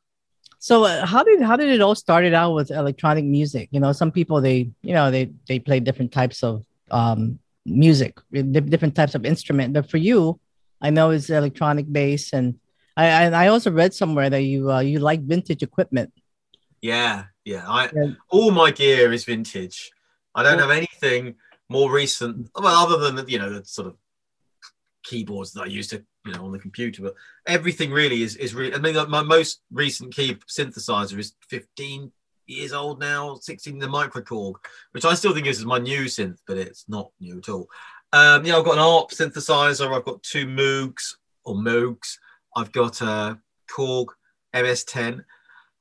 So 0.59 0.83
uh, 0.83 1.05
how 1.05 1.23
did 1.23 1.41
how 1.41 1.55
did 1.55 1.69
it 1.69 1.81
all 1.81 1.95
started 1.95 2.33
out 2.33 2.53
with 2.53 2.69
electronic 2.69 3.23
music? 3.25 3.69
You 3.71 3.79
know, 3.79 3.93
some 3.93 4.11
people 4.11 4.41
they 4.41 4.69
you 4.81 4.93
know 4.93 5.09
they 5.09 5.31
they 5.47 5.59
play 5.59 5.79
different 5.79 6.11
types 6.11 6.43
of 6.43 6.65
um, 6.91 7.39
music, 7.69 8.17
different 8.31 8.95
types 8.95 9.15
of 9.15 9.25
instrument. 9.25 9.73
But 9.73 9.89
for 9.89 9.97
you, 9.97 10.39
I 10.81 10.89
know 10.89 11.11
it's 11.11 11.29
electronic 11.29 11.91
bass, 11.91 12.33
and 12.33 12.59
I 12.97 13.25
I 13.27 13.47
also 13.47 13.71
read 13.71 13.93
somewhere 13.93 14.29
that 14.29 14.41
you 14.41 14.71
uh, 14.71 14.79
you 14.79 14.99
like 14.99 15.21
vintage 15.21 15.63
equipment. 15.63 16.11
Yeah, 16.81 17.25
yeah. 17.45 17.65
I 17.67 17.89
yeah. 17.93 18.11
all 18.29 18.51
my 18.51 18.71
gear 18.71 19.11
is 19.11 19.25
vintage. 19.25 19.91
I 20.35 20.43
don't 20.43 20.59
have 20.59 20.71
anything 20.71 21.35
more 21.69 21.91
recent, 21.91 22.49
well, 22.55 22.67
other 22.67 23.11
than 23.11 23.27
you 23.27 23.39
know 23.39 23.49
the 23.49 23.65
sort 23.65 23.87
of 23.87 23.95
keyboards 25.03 25.53
that 25.53 25.63
I 25.63 25.67
used 25.67 25.89
to 25.91 26.03
you 26.25 26.33
know 26.33 26.45
on 26.45 26.51
the 26.51 26.59
computer. 26.59 27.01
But 27.01 27.15
everything 27.45 27.91
really 27.91 28.23
is 28.23 28.35
is 28.35 28.55
really. 28.55 28.73
I 28.73 28.79
mean, 28.79 28.95
like 28.95 29.09
my 29.09 29.23
most 29.23 29.61
recent 29.71 30.13
key 30.13 30.37
synthesizer 30.47 31.17
is 31.17 31.33
15 31.49 32.11
years 32.49 32.73
old 32.73 32.99
now, 32.99 33.35
16 33.35 33.79
the 33.79 33.87
microKORG, 33.87 34.55
which 34.91 35.05
I 35.05 35.13
still 35.13 35.33
think 35.33 35.47
is 35.47 35.65
my 35.65 35.77
new 35.77 36.05
synth, 36.05 36.39
but 36.47 36.57
it's 36.57 36.85
not 36.87 37.11
new 37.19 37.37
at 37.37 37.49
all. 37.49 37.69
Um, 38.11 38.45
yeah, 38.45 38.57
I've 38.57 38.65
got 38.65 38.73
an 38.73 38.79
ARP 38.79 39.11
synthesizer. 39.11 39.95
I've 39.95 40.05
got 40.05 40.23
two 40.23 40.47
Moogs 40.47 41.15
or 41.43 41.55
Moogs. 41.55 42.17
I've 42.55 42.71
got 42.71 43.01
a 43.01 43.39
Korg 43.69 44.07
MS10. 44.55 45.23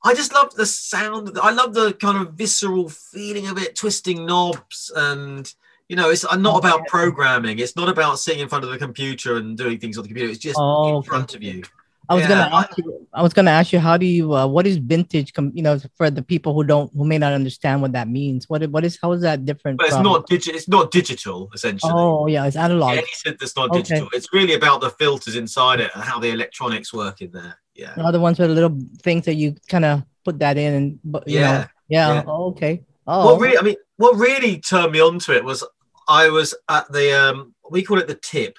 I 0.03 0.13
just 0.13 0.33
love 0.33 0.53
the 0.55 0.65
sound. 0.65 1.37
I 1.41 1.51
love 1.51 1.73
the 1.73 1.93
kind 1.93 2.17
of 2.25 2.33
visceral 2.33 2.89
feeling 2.89 3.47
of 3.47 3.57
it, 3.57 3.75
twisting 3.75 4.25
knobs 4.25 4.91
and 4.95 5.51
you 5.89 5.95
know, 5.95 6.11
it's 6.11 6.23
not 6.23 6.53
oh, 6.53 6.57
about 6.59 6.85
programming. 6.85 7.57
It's 7.57 7.75
not 7.75 7.89
about 7.89 8.19
sitting 8.19 8.41
in 8.41 8.47
front 8.47 8.63
of 8.63 8.69
the 8.69 8.77
computer 8.77 9.37
and 9.37 9.57
doing 9.57 9.79
things 9.79 9.97
on 9.97 10.03
the 10.03 10.09
computer. 10.09 10.29
It's 10.29 10.39
just 10.39 10.57
oh, 10.59 10.97
in 10.97 11.03
front 11.03 11.33
of 11.33 11.41
you. 11.41 11.63
I 12.09 12.15
was 12.15 12.23
yeah, 12.23 12.29
gonna 12.29 12.55
ask 12.55 12.77
you. 12.77 13.07
I 13.13 13.21
was 13.21 13.33
gonna 13.33 13.51
ask 13.51 13.71
you. 13.71 13.79
How 13.79 13.95
do 13.95 14.05
you? 14.05 14.33
Uh, 14.33 14.47
what 14.47 14.65
is 14.65 14.77
vintage? 14.77 15.31
Com- 15.31 15.51
you 15.53 15.61
know, 15.61 15.79
for 15.95 16.09
the 16.09 16.23
people 16.23 16.55
who 16.55 16.63
don't, 16.63 16.91
who 16.95 17.05
may 17.05 17.19
not 17.19 17.33
understand 17.33 17.83
what 17.83 17.91
that 17.91 18.09
means. 18.09 18.49
What? 18.49 18.67
What 18.71 18.83
is? 18.83 18.97
How 18.99 19.11
is 19.11 19.21
that 19.21 19.45
different? 19.45 19.77
But 19.77 19.87
it's 19.87 19.95
from... 19.95 20.05
not 20.05 20.25
digital. 20.25 20.57
It's 20.57 20.67
not 20.67 20.89
digital, 20.89 21.51
essentially. 21.53 21.93
Oh 21.95 22.25
yeah, 22.25 22.47
it's 22.47 22.55
analog. 22.55 22.97
Any 22.97 23.35
that's 23.39 23.55
not 23.55 23.69
okay. 23.69 23.83
digital. 23.83 24.09
It's 24.11 24.33
really 24.33 24.55
about 24.55 24.81
the 24.81 24.89
filters 24.89 25.35
inside 25.35 25.81
it 25.81 25.91
and 25.93 26.03
how 26.03 26.19
the 26.19 26.29
electronics 26.29 26.91
work 26.91 27.21
in 27.21 27.31
there. 27.31 27.59
Yeah. 27.75 27.93
The 27.95 28.03
other 28.03 28.19
ones 28.19 28.39
with 28.39 28.49
the 28.49 28.55
little 28.55 28.77
things 29.03 29.25
that 29.25 29.35
you 29.35 29.55
kind 29.67 29.85
of 29.85 30.03
put 30.25 30.39
that 30.39 30.57
in, 30.57 30.73
and 30.73 30.99
yeah, 31.27 31.41
know, 31.41 31.65
yeah. 31.89 32.13
yeah. 32.15 32.23
Oh, 32.25 32.47
okay. 32.47 32.83
Oh. 33.05 33.33
What 33.33 33.39
really? 33.39 33.57
I 33.59 33.61
mean, 33.61 33.75
what 33.97 34.15
really 34.17 34.59
turned 34.59 34.93
me 34.93 34.99
on 34.99 35.19
to 35.19 35.35
it 35.35 35.43
was 35.43 35.63
I 36.07 36.29
was 36.29 36.55
at 36.69 36.91
the 36.91 37.11
um, 37.11 37.53
we 37.69 37.83
call 37.83 37.99
it 37.99 38.07
the 38.07 38.15
tip. 38.15 38.57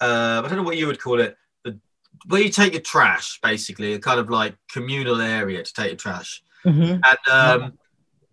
Uh, 0.00 0.42
I 0.44 0.48
don't 0.48 0.58
know 0.58 0.62
what 0.62 0.76
you 0.76 0.86
would 0.86 1.00
call 1.00 1.20
it. 1.20 1.36
Where 2.26 2.40
you 2.40 2.50
take 2.50 2.72
your 2.72 2.82
trash, 2.82 3.38
basically, 3.42 3.94
a 3.94 3.98
kind 3.98 4.18
of 4.18 4.30
like 4.30 4.56
communal 4.70 5.20
area 5.20 5.62
to 5.62 5.72
take 5.72 5.88
your 5.88 5.96
trash. 5.96 6.42
Mm-hmm. 6.64 7.00
And 7.04 7.62
um, 7.62 7.78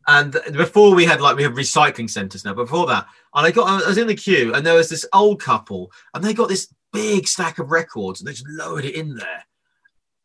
and 0.07 0.33
before 0.53 0.95
we 0.95 1.05
had 1.05 1.21
like 1.21 1.35
we 1.35 1.43
have 1.43 1.53
recycling 1.53 2.09
centres 2.09 2.43
now. 2.43 2.53
Before 2.53 2.87
that, 2.87 3.05
and 3.35 3.45
I 3.45 3.51
got 3.51 3.83
I 3.83 3.87
was 3.87 3.97
in 3.97 4.07
the 4.07 4.15
queue, 4.15 4.53
and 4.53 4.65
there 4.65 4.75
was 4.75 4.89
this 4.89 5.05
old 5.13 5.41
couple, 5.41 5.91
and 6.13 6.23
they 6.23 6.33
got 6.33 6.49
this 6.49 6.73
big 6.91 7.27
stack 7.27 7.59
of 7.59 7.71
records, 7.71 8.19
and 8.19 8.27
they 8.27 8.33
just 8.33 8.47
lowered 8.47 8.85
it 8.85 8.95
in 8.95 9.15
there. 9.15 9.45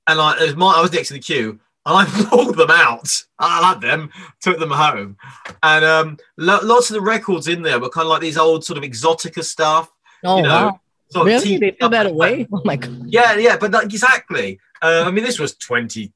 And 0.09 0.21
it 0.41 0.47
was 0.47 0.57
my, 0.57 0.73
I 0.73 0.81
was 0.81 0.93
next 0.93 1.09
to 1.09 1.15
the 1.15 1.21
queue, 1.21 1.59
and 1.85 1.97
I 1.97 2.05
pulled 2.29 2.57
them 2.57 2.71
out. 2.71 3.23
I 3.39 3.69
had 3.69 3.81
them, 3.81 4.11
took 4.41 4.59
them 4.59 4.71
home, 4.71 5.17
and 5.63 5.85
um, 5.85 6.19
lo- 6.37 6.61
lots 6.63 6.91
of 6.91 6.95
the 6.95 7.01
records 7.01 7.49
in 7.49 7.63
there 7.63 7.81
were 7.81 7.91
kind 7.91 8.07
of 8.07 8.11
like 8.11 8.23
these 8.23 8.39
old 8.39 8.65
sort 8.65 8.79
of 8.79 8.85
exotica 8.85 9.45
stuff. 9.45 9.91
Oh 10.25 10.39
you 10.39 10.43
know, 10.45 10.67
wow! 10.67 10.81
Sort 11.11 11.27
really? 11.27 11.57
They 11.59 11.71
threw 11.71 11.89
that 11.89 12.07
away? 12.07 12.47
Oh 12.53 12.63
my 12.65 12.77
god! 12.77 13.05
Yeah, 13.07 13.37
yeah, 13.37 13.57
but 13.57 13.75
exactly. 13.83 14.59
Uh, 14.83 15.05
I 15.07 15.11
mean, 15.11 15.25
this 15.25 15.39
was 15.39 15.55
20, 15.57 16.13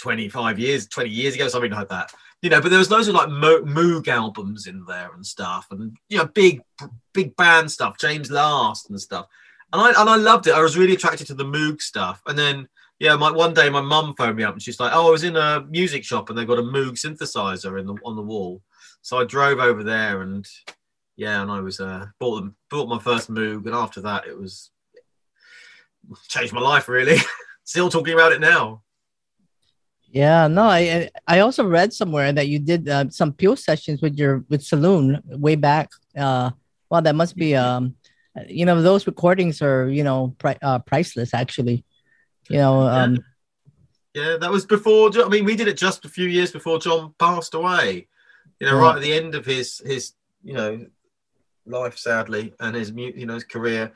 25 0.00 0.58
years, 0.58 0.88
20 0.88 1.10
years 1.10 1.34
ago, 1.34 1.48
something 1.48 1.70
like 1.70 1.88
that. 1.88 2.12
You 2.42 2.50
know, 2.50 2.60
but 2.60 2.70
there 2.70 2.78
was 2.78 2.90
loads 2.90 3.08
of 3.08 3.14
like 3.14 3.28
Mo- 3.28 3.62
Moog 3.62 4.08
albums 4.08 4.66
in 4.66 4.84
there 4.86 5.10
and 5.14 5.24
stuff, 5.24 5.66
and 5.70 5.96
you 6.08 6.18
know, 6.18 6.26
big, 6.26 6.60
big 7.12 7.36
band 7.36 7.70
stuff, 7.70 7.98
James 7.98 8.30
Last 8.30 8.90
and 8.90 9.00
stuff. 9.00 9.26
And 9.72 9.80
I 9.80 10.00
and 10.00 10.10
I 10.10 10.16
loved 10.16 10.46
it. 10.46 10.54
I 10.54 10.62
was 10.62 10.76
really 10.76 10.94
attracted 10.94 11.26
to 11.28 11.34
the 11.34 11.44
Moog 11.44 11.80
stuff, 11.80 12.22
and 12.26 12.38
then 12.38 12.68
yeah, 12.98 13.16
my 13.16 13.30
one 13.30 13.54
day 13.54 13.68
my 13.70 13.80
mum 13.80 14.14
phoned 14.16 14.36
me 14.36 14.44
up 14.44 14.54
and 14.54 14.62
she's 14.62 14.78
like, 14.78 14.92
"Oh, 14.94 15.08
I 15.08 15.10
was 15.10 15.24
in 15.24 15.36
a 15.36 15.64
music 15.68 16.04
shop 16.04 16.28
and 16.28 16.38
they 16.38 16.44
got 16.44 16.58
a 16.58 16.62
Moog 16.62 16.92
synthesizer 16.92 17.78
in 17.80 17.86
the 17.86 17.94
on 18.04 18.16
the 18.16 18.22
wall." 18.22 18.62
So 19.02 19.18
I 19.18 19.24
drove 19.24 19.58
over 19.58 19.82
there 19.82 20.22
and 20.22 20.46
yeah, 21.16 21.42
and 21.42 21.50
I 21.50 21.60
was 21.60 21.80
uh, 21.80 22.06
bought 22.18 22.36
them 22.36 22.56
bought 22.70 22.88
my 22.88 22.98
first 22.98 23.30
Moog, 23.30 23.66
and 23.66 23.74
after 23.74 24.00
that 24.02 24.26
it 24.26 24.38
was 24.38 24.70
changed 26.28 26.52
my 26.52 26.60
life 26.60 26.88
really. 26.88 27.18
Still 27.64 27.88
talking 27.88 28.14
about 28.14 28.32
it 28.32 28.40
now. 28.40 28.82
Yeah, 30.10 30.46
no, 30.48 30.64
I 30.64 31.10
I 31.26 31.40
also 31.40 31.66
read 31.66 31.92
somewhere 31.92 32.32
that 32.32 32.48
you 32.48 32.58
did 32.58 32.88
uh, 32.88 33.10
some 33.10 33.32
Peel 33.32 33.56
sessions 33.56 34.02
with 34.02 34.16
your 34.16 34.44
with 34.48 34.62
Saloon 34.62 35.20
way 35.26 35.56
back. 35.56 35.90
Uh, 36.16 36.50
well, 36.90 37.02
that 37.02 37.16
must 37.16 37.36
be 37.36 37.56
um, 37.56 37.96
you 38.48 38.66
know, 38.66 38.80
those 38.82 39.06
recordings 39.06 39.62
are 39.62 39.88
you 39.88 40.04
know 40.04 40.34
pri- 40.38 40.58
uh, 40.62 40.78
priceless 40.80 41.34
actually. 41.34 41.84
You 42.48 42.58
know, 42.58 42.82
um, 42.82 43.18
yeah. 44.14 44.32
yeah, 44.32 44.36
that 44.36 44.50
was 44.50 44.66
before. 44.66 45.10
I 45.14 45.28
mean, 45.28 45.44
we 45.44 45.56
did 45.56 45.68
it 45.68 45.76
just 45.76 46.04
a 46.04 46.08
few 46.08 46.28
years 46.28 46.52
before 46.52 46.78
John 46.78 47.14
passed 47.18 47.54
away. 47.54 48.08
You 48.60 48.66
know, 48.66 48.76
yeah. 48.76 48.82
right 48.82 48.96
at 48.96 49.02
the 49.02 49.14
end 49.14 49.34
of 49.34 49.46
his 49.46 49.80
his 49.84 50.12
you 50.42 50.54
know 50.54 50.86
life, 51.66 51.98
sadly, 51.98 52.54
and 52.60 52.74
his 52.76 52.92
you 52.94 53.26
know 53.26 53.34
his 53.34 53.44
career. 53.44 53.92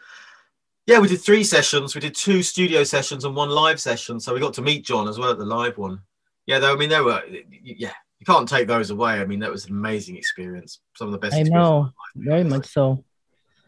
Yeah, 0.86 1.00
we 1.00 1.08
did 1.08 1.20
three 1.20 1.44
sessions. 1.44 1.94
We 1.94 2.00
did 2.00 2.14
two 2.14 2.42
studio 2.42 2.82
sessions 2.82 3.24
and 3.24 3.36
one 3.36 3.50
live 3.50 3.78
session. 3.80 4.18
So 4.20 4.32
we 4.32 4.40
got 4.40 4.54
to 4.54 4.62
meet 4.62 4.86
John 4.86 5.06
as 5.06 5.18
well 5.18 5.30
at 5.30 5.38
the 5.38 5.44
live 5.44 5.76
one. 5.76 6.00
Yeah, 6.46 6.58
though 6.60 6.72
I 6.72 6.76
mean, 6.76 6.88
they 6.88 7.00
were 7.00 7.22
yeah. 7.62 7.92
You 8.20 8.26
can't 8.26 8.48
take 8.48 8.66
those 8.66 8.90
away. 8.90 9.20
I 9.20 9.26
mean, 9.26 9.38
that 9.40 9.50
was 9.50 9.66
an 9.66 9.72
amazing 9.72 10.16
experience. 10.16 10.80
Some 10.96 11.06
of 11.06 11.12
the 11.12 11.18
best. 11.18 11.36
I 11.36 11.42
know, 11.42 11.90
very 12.16 12.42
much 12.42 12.66
so. 12.66 13.04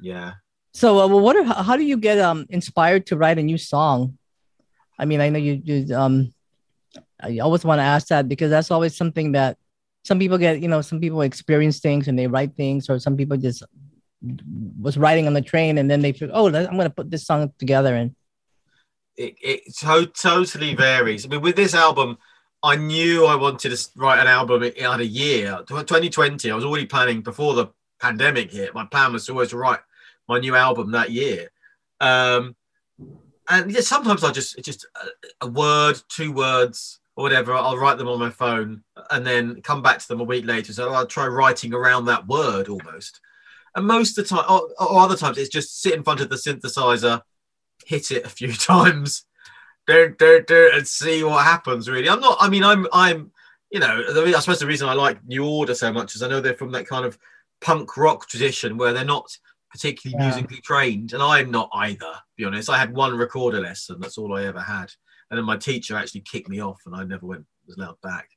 Yeah. 0.00 0.32
So, 0.72 0.98
uh, 0.98 1.06
well, 1.06 1.20
what? 1.20 1.36
Are, 1.36 1.62
how 1.62 1.76
do 1.76 1.84
you 1.84 1.96
get 1.96 2.18
um 2.18 2.46
inspired 2.48 3.06
to 3.06 3.16
write 3.16 3.38
a 3.38 3.42
new 3.42 3.58
song? 3.58 4.18
I 4.98 5.04
mean, 5.04 5.20
I 5.20 5.28
know 5.28 5.38
you, 5.38 5.60
you 5.64 5.94
um, 5.94 6.34
I 7.22 7.38
always 7.38 7.64
want 7.64 7.78
to 7.78 7.84
ask 7.84 8.08
that 8.08 8.28
because 8.28 8.50
that's 8.50 8.70
always 8.70 8.96
something 8.96 9.32
that 9.32 9.56
some 10.04 10.18
people 10.18 10.38
get, 10.38 10.60
you 10.60 10.68
know, 10.68 10.80
some 10.80 11.00
people 11.00 11.20
experience 11.22 11.80
things 11.80 12.08
and 12.08 12.18
they 12.18 12.26
write 12.26 12.56
things, 12.56 12.88
or 12.90 12.98
some 12.98 13.16
people 13.16 13.36
just 13.36 13.62
was 14.80 14.98
writing 14.98 15.26
on 15.26 15.34
the 15.34 15.42
train 15.42 15.78
and 15.78 15.90
then 15.90 16.00
they 16.00 16.12
feel, 16.12 16.30
oh, 16.32 16.46
I'm 16.46 16.76
going 16.76 16.80
to 16.80 16.90
put 16.90 17.10
this 17.10 17.26
song 17.26 17.52
together. 17.58 17.94
And 17.94 18.14
it, 19.16 19.36
it 19.42 19.76
to- 19.78 20.06
totally 20.06 20.74
varies. 20.74 21.24
I 21.24 21.28
mean, 21.28 21.40
with 21.40 21.56
this 21.56 21.74
album, 21.74 22.18
I 22.62 22.76
knew 22.76 23.26
I 23.26 23.36
wanted 23.36 23.74
to 23.74 23.88
write 23.96 24.20
an 24.20 24.26
album 24.26 24.62
in 24.62 25.00
a 25.00 25.02
year. 25.02 25.58
2020, 25.66 26.50
I 26.50 26.54
was 26.54 26.64
already 26.64 26.86
planning 26.86 27.22
before 27.22 27.54
the 27.54 27.68
pandemic 28.00 28.52
hit. 28.52 28.74
My 28.74 28.84
plan 28.84 29.12
was 29.12 29.28
always 29.28 29.50
to 29.50 29.56
write 29.56 29.80
my 30.28 30.38
new 30.38 30.54
album 30.54 30.90
that 30.92 31.10
year. 31.10 31.50
Um, 32.00 32.56
and 33.48 33.70
yeah, 33.70 33.80
sometimes 33.80 34.22
I 34.22 34.30
just 34.30 34.62
just 34.62 34.86
a, 34.94 35.46
a, 35.46 35.48
word, 35.48 36.00
two 36.08 36.32
words, 36.32 37.00
or 37.16 37.24
whatever. 37.24 37.52
I'll 37.54 37.76
write 37.76 37.98
them 37.98 38.08
on 38.08 38.18
my 38.18 38.30
phone 38.30 38.84
and 39.10 39.26
then 39.26 39.60
come 39.62 39.82
back 39.82 39.98
to 39.98 40.08
them 40.08 40.20
a 40.20 40.24
week 40.24 40.46
later. 40.46 40.72
So 40.72 40.92
I'll 40.92 41.06
try 41.06 41.26
writing 41.26 41.74
around 41.74 42.04
that 42.06 42.26
word 42.26 42.68
almost. 42.68 43.20
And 43.74 43.86
most 43.86 44.18
of 44.18 44.28
the 44.28 44.34
time, 44.34 44.44
or, 44.48 44.68
or 44.80 45.00
other 45.00 45.16
times, 45.16 45.38
it's 45.38 45.48
just 45.48 45.80
sit 45.80 45.94
in 45.94 46.02
front 46.02 46.20
of 46.20 46.28
the 46.28 46.36
synthesizer, 46.36 47.22
hit 47.86 48.10
it 48.10 48.24
a 48.24 48.28
few 48.28 48.52
times, 48.52 49.24
do, 49.86 50.14
do, 50.18 50.44
do, 50.46 50.70
and 50.74 50.86
see 50.86 51.22
what 51.24 51.44
happens. 51.44 51.88
Really, 51.88 52.08
I'm 52.08 52.20
not. 52.20 52.36
I 52.40 52.48
mean, 52.48 52.64
I'm 52.64 52.86
I'm. 52.92 53.32
You 53.70 53.78
know, 53.78 54.02
I 54.08 54.40
suppose 54.40 54.58
the 54.58 54.66
reason 54.66 54.88
I 54.88 54.94
like 54.94 55.24
New 55.24 55.46
Order 55.46 55.74
so 55.74 55.92
much 55.92 56.16
is 56.16 56.22
I 56.24 56.28
know 56.28 56.40
they're 56.40 56.54
from 56.54 56.72
that 56.72 56.88
kind 56.88 57.04
of 57.04 57.16
punk 57.60 57.96
rock 57.96 58.26
tradition 58.26 58.76
where 58.76 58.92
they're 58.92 59.04
not 59.04 59.30
particularly 59.70 60.20
yeah. 60.20 60.30
musically 60.30 60.60
trained, 60.60 61.12
and 61.12 61.22
I'm 61.22 61.50
not 61.50 61.70
either. 61.74 61.98
To 62.00 62.22
be 62.36 62.44
honest, 62.44 62.68
I 62.68 62.78
had 62.78 62.92
one 62.92 63.16
recorder 63.16 63.60
lesson. 63.60 63.98
That's 64.00 64.18
all 64.18 64.36
I 64.36 64.44
ever 64.44 64.60
had, 64.60 64.92
and 65.30 65.38
then 65.38 65.44
my 65.44 65.56
teacher 65.56 65.96
actually 65.96 66.22
kicked 66.22 66.48
me 66.48 66.60
off, 66.60 66.80
and 66.86 66.94
I 66.96 67.04
never 67.04 67.26
went 67.26 67.46
was 67.66 67.76
allowed 67.76 68.00
back. 68.02 68.28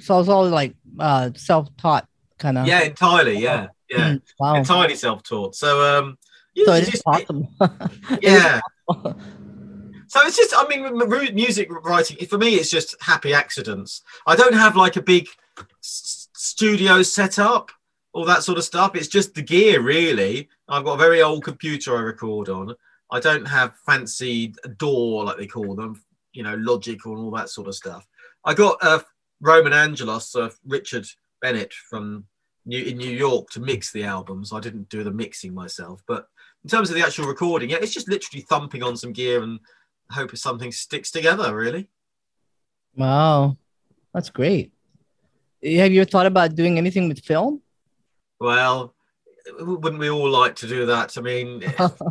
So 0.00 0.20
it's 0.20 0.28
all 0.28 0.48
like 0.48 0.74
uh, 0.98 1.30
self-taught 1.34 2.06
kind 2.38 2.58
of. 2.58 2.66
Yeah, 2.66 2.82
entirely. 2.82 3.38
Yeah, 3.38 3.68
yeah, 3.90 4.16
wow. 4.38 4.54
entirely 4.54 4.94
self-taught. 4.94 5.54
So 5.54 5.98
um, 5.98 6.18
so 6.64 6.72
it's 6.72 6.90
just 6.90 7.02
awesome. 7.06 7.48
yeah. 8.22 8.60
So 10.10 10.20
it's 10.22 10.36
just, 10.36 10.52
I 10.56 10.66
mean, 10.66 11.34
music 11.34 11.68
writing 11.84 12.26
for 12.26 12.36
me, 12.36 12.56
it's 12.56 12.68
just 12.68 12.96
happy 13.00 13.32
accidents. 13.32 14.02
I 14.26 14.34
don't 14.34 14.54
have 14.54 14.74
like 14.74 14.96
a 14.96 15.02
big 15.02 15.28
studio 15.80 17.02
set 17.02 17.38
up 17.38 17.70
all 18.12 18.24
that 18.24 18.42
sort 18.42 18.58
of 18.58 18.64
stuff. 18.64 18.96
It's 18.96 19.06
just 19.06 19.34
the 19.34 19.42
gear, 19.42 19.80
really. 19.80 20.48
I've 20.68 20.84
got 20.84 20.94
a 20.94 20.98
very 20.98 21.22
old 21.22 21.44
computer 21.44 21.96
I 21.96 22.00
record 22.00 22.48
on. 22.48 22.74
I 23.12 23.20
don't 23.20 23.46
have 23.46 23.76
fancy 23.86 24.52
DAW 24.78 25.22
like 25.22 25.36
they 25.36 25.46
call 25.46 25.74
them, 25.74 26.02
you 26.32 26.42
know, 26.42 26.56
Logic 26.56 26.98
and 27.04 27.16
all 27.16 27.30
that 27.32 27.50
sort 27.50 27.68
of 27.68 27.74
stuff. 27.74 28.06
I 28.44 28.54
got 28.54 28.78
uh, 28.82 29.00
Roman 29.40 29.72
Angelos, 29.72 30.34
uh, 30.34 30.50
Richard 30.66 31.06
Bennett 31.40 31.72
from 31.72 32.24
New, 32.66 32.82
in 32.82 32.98
New 32.98 33.10
York 33.10 33.50
to 33.50 33.60
mix 33.60 33.90
the 33.92 34.04
albums. 34.04 34.52
I 34.52 34.60
didn't 34.60 34.88
do 34.88 35.02
the 35.04 35.10
mixing 35.10 35.54
myself, 35.54 36.02
but 36.06 36.28
in 36.64 36.70
terms 36.70 36.90
of 36.90 36.96
the 36.96 37.02
actual 37.02 37.26
recording, 37.26 37.70
yeah, 37.70 37.78
it's 37.80 37.94
just 37.94 38.08
literally 38.08 38.42
thumping 38.42 38.82
on 38.82 38.96
some 38.96 39.12
gear 39.12 39.42
and 39.42 39.60
hope 40.10 40.36
something 40.36 40.70
sticks 40.72 41.10
together, 41.10 41.54
really. 41.54 41.88
Wow, 42.96 43.56
that's 44.12 44.30
great. 44.30 44.72
Have 45.62 45.92
you 45.92 46.04
thought 46.04 46.26
about 46.26 46.54
doing 46.54 46.78
anything 46.78 47.08
with 47.08 47.20
film? 47.20 47.62
Well, 48.40 48.94
wouldn't 49.58 50.00
we 50.00 50.10
all 50.10 50.28
like 50.30 50.56
to 50.56 50.66
do 50.68 50.86
that? 50.86 51.16
I 51.16 51.20
mean, 51.20 51.62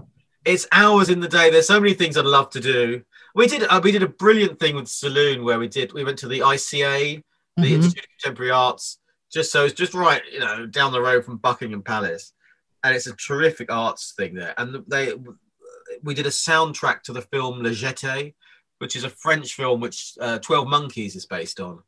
it's 0.46 0.68
hours 0.72 1.10
in 1.10 1.20
the 1.20 1.28
day. 1.28 1.50
There's 1.50 1.68
so 1.68 1.80
many 1.80 1.94
things 1.94 2.18
I'd 2.18 2.26
love 2.26 2.50
to 2.52 2.60
do. 2.60 3.04
We 3.36 3.48
did 3.48 3.64
uh, 3.70 3.80
we 3.84 3.92
did 3.92 4.04
a 4.04 4.08
brilliant 4.08 4.60
thing 4.60 4.76
with 4.76 4.88
Saloon 4.88 5.44
where 5.44 5.60
we 5.60 5.68
did 5.68 5.94
we 5.94 6.04
went 6.04 6.18
to 6.20 6.28
the 6.28 6.40
ICA, 6.40 7.24
the 7.58 7.62
Mhm. 7.64 7.72
Institute 7.72 8.04
of 8.06 8.10
Contemporary 8.22 8.52
Arts, 8.52 9.00
just 9.32 9.52
so 9.52 9.66
it's 9.66 9.74
just 9.74 9.94
right, 9.94 10.22
you 10.32 10.40
know, 10.40 10.66
down 10.66 10.92
the 10.92 11.02
road 11.02 11.26
from 11.26 11.38
Buckingham 11.38 11.84
Palace, 11.84 12.34
and 12.84 12.96
it's 12.96 13.08
a 13.08 13.16
terrific 13.16 13.72
arts 13.72 14.14
thing 14.18 14.34
there. 14.34 14.54
And 14.58 14.84
they 14.88 15.14
we 16.04 16.14
did 16.14 16.26
a 16.26 16.30
soundtrack 16.30 17.04
to 17.04 17.14
the 17.14 17.22
film 17.22 17.62
Le 17.62 17.72
Jetée, 17.72 18.34
which 18.80 18.96
is 18.96 19.04
a 19.04 19.10
French 19.10 19.54
film 19.54 19.80
which 19.80 20.14
uh, 20.20 20.40
Twelve 20.40 20.68
Monkeys 20.68 21.16
is 21.16 21.26
based 21.26 21.60
on. 21.60 21.84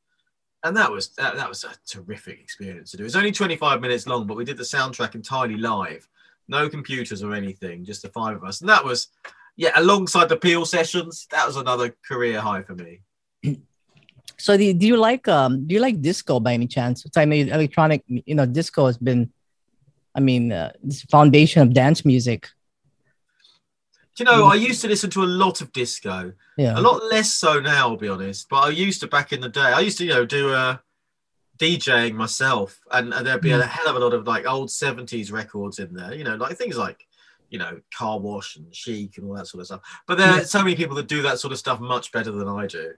And 0.64 0.78
that 0.78 0.92
was 0.92 1.10
that, 1.16 1.36
that 1.36 1.50
was 1.50 1.64
a 1.64 1.72
terrific 1.88 2.40
experience 2.40 2.92
to 2.92 2.98
do. 2.98 3.04
It 3.04 3.06
was 3.06 3.16
only 3.16 3.32
25 3.32 3.82
minutes 3.82 4.06
long, 4.06 4.28
but 4.28 4.38
we 4.38 4.46
did 4.46 4.58
the 4.58 4.64
soundtrack 4.64 5.16
entirely 5.16 5.58
live, 5.58 6.08
no 6.48 6.70
computers 6.70 7.24
or 7.24 7.34
anything, 7.34 7.84
just 7.84 8.04
the 8.04 8.10
five 8.10 8.36
of 8.36 8.44
us. 8.44 8.62
And 8.62 8.70
that 8.70 8.86
was, 8.86 9.08
yeah, 9.56 9.72
alongside 9.76 10.30
the 10.30 10.38
Peel 10.38 10.66
sessions, 10.66 11.28
that 11.32 11.48
was 11.48 11.56
another 11.56 11.96
career 12.08 12.40
high 12.40 12.62
for 12.62 12.76
me. 12.76 13.02
So 14.38 14.58
do, 14.58 14.74
do 14.74 14.88
you 14.88 14.98
like 14.98 15.28
um 15.28 15.68
do 15.68 15.76
you 15.76 15.82
like 15.82 16.02
disco 16.02 16.40
by 16.40 16.54
any 16.54 16.68
chance? 16.68 17.06
It's, 17.06 17.18
I 17.18 17.26
mean, 17.26 17.50
electronic, 17.50 18.04
you 18.08 18.36
know, 18.36 18.46
disco 18.46 18.88
has 18.88 18.98
been, 18.98 19.32
I 20.16 20.20
mean, 20.20 20.52
uh, 20.52 20.72
this 20.84 21.04
foundation 21.04 21.62
of 21.62 21.74
dance 21.74 22.04
music. 22.06 22.50
Do 24.16 24.24
you 24.24 24.26
know, 24.26 24.46
I 24.46 24.56
used 24.56 24.82
to 24.82 24.88
listen 24.88 25.10
to 25.12 25.24
a 25.24 25.26
lot 25.26 25.62
of 25.62 25.72
disco, 25.72 26.34
Yeah. 26.58 26.78
a 26.78 26.82
lot 26.82 27.02
less 27.06 27.34
so 27.34 27.60
now, 27.60 27.90
I'll 27.90 27.98
be 27.98 28.10
honest. 28.10 28.50
But 28.50 28.66
I 28.66 28.70
used 28.70 29.00
to 29.02 29.08
back 29.08 29.32
in 29.32 29.40
the 29.40 29.50
day. 29.50 29.62
I 29.62 29.80
used 29.80 29.98
to, 30.00 30.04
you 30.06 30.10
know, 30.12 30.26
do 30.26 30.54
uh, 30.54 30.78
DJing 31.58 32.14
myself, 32.16 32.80
and, 32.92 33.14
and 33.14 33.26
there'd 33.26 33.42
be 33.42 33.52
a 33.52 33.62
hell 33.64 33.88
of 33.88 33.96
a 33.96 34.00
lot 34.00 34.14
of 34.14 34.28
like 34.28 34.46
old 34.46 34.70
70s 34.70 35.32
records 35.32 35.80
in 35.80 35.94
there, 35.94 36.14
you 36.14 36.24
know, 36.26 36.36
like 36.36 36.58
things 36.58 36.78
like, 36.78 37.08
you 37.50 37.58
know, 37.60 37.80
Car 37.98 38.20
Wash 38.20 38.58
and 38.58 38.74
Chic 38.76 39.18
and 39.18 39.28
all 39.28 39.36
that 39.36 39.48
sort 39.48 39.62
of 39.62 39.68
stuff. 39.68 39.82
But 40.08 40.18
there 40.18 40.28
are 40.28 40.38
Yeah. 40.40 40.44
so 40.44 40.60
many 40.60 40.76
people 40.76 40.96
that 40.98 41.08
do 41.08 41.22
that 41.22 41.40
sort 41.40 41.54
of 41.54 41.60
stuff 41.60 41.80
much 41.80 42.12
better 42.12 42.32
than 42.32 42.48
I 42.50 42.68
do. 42.68 42.94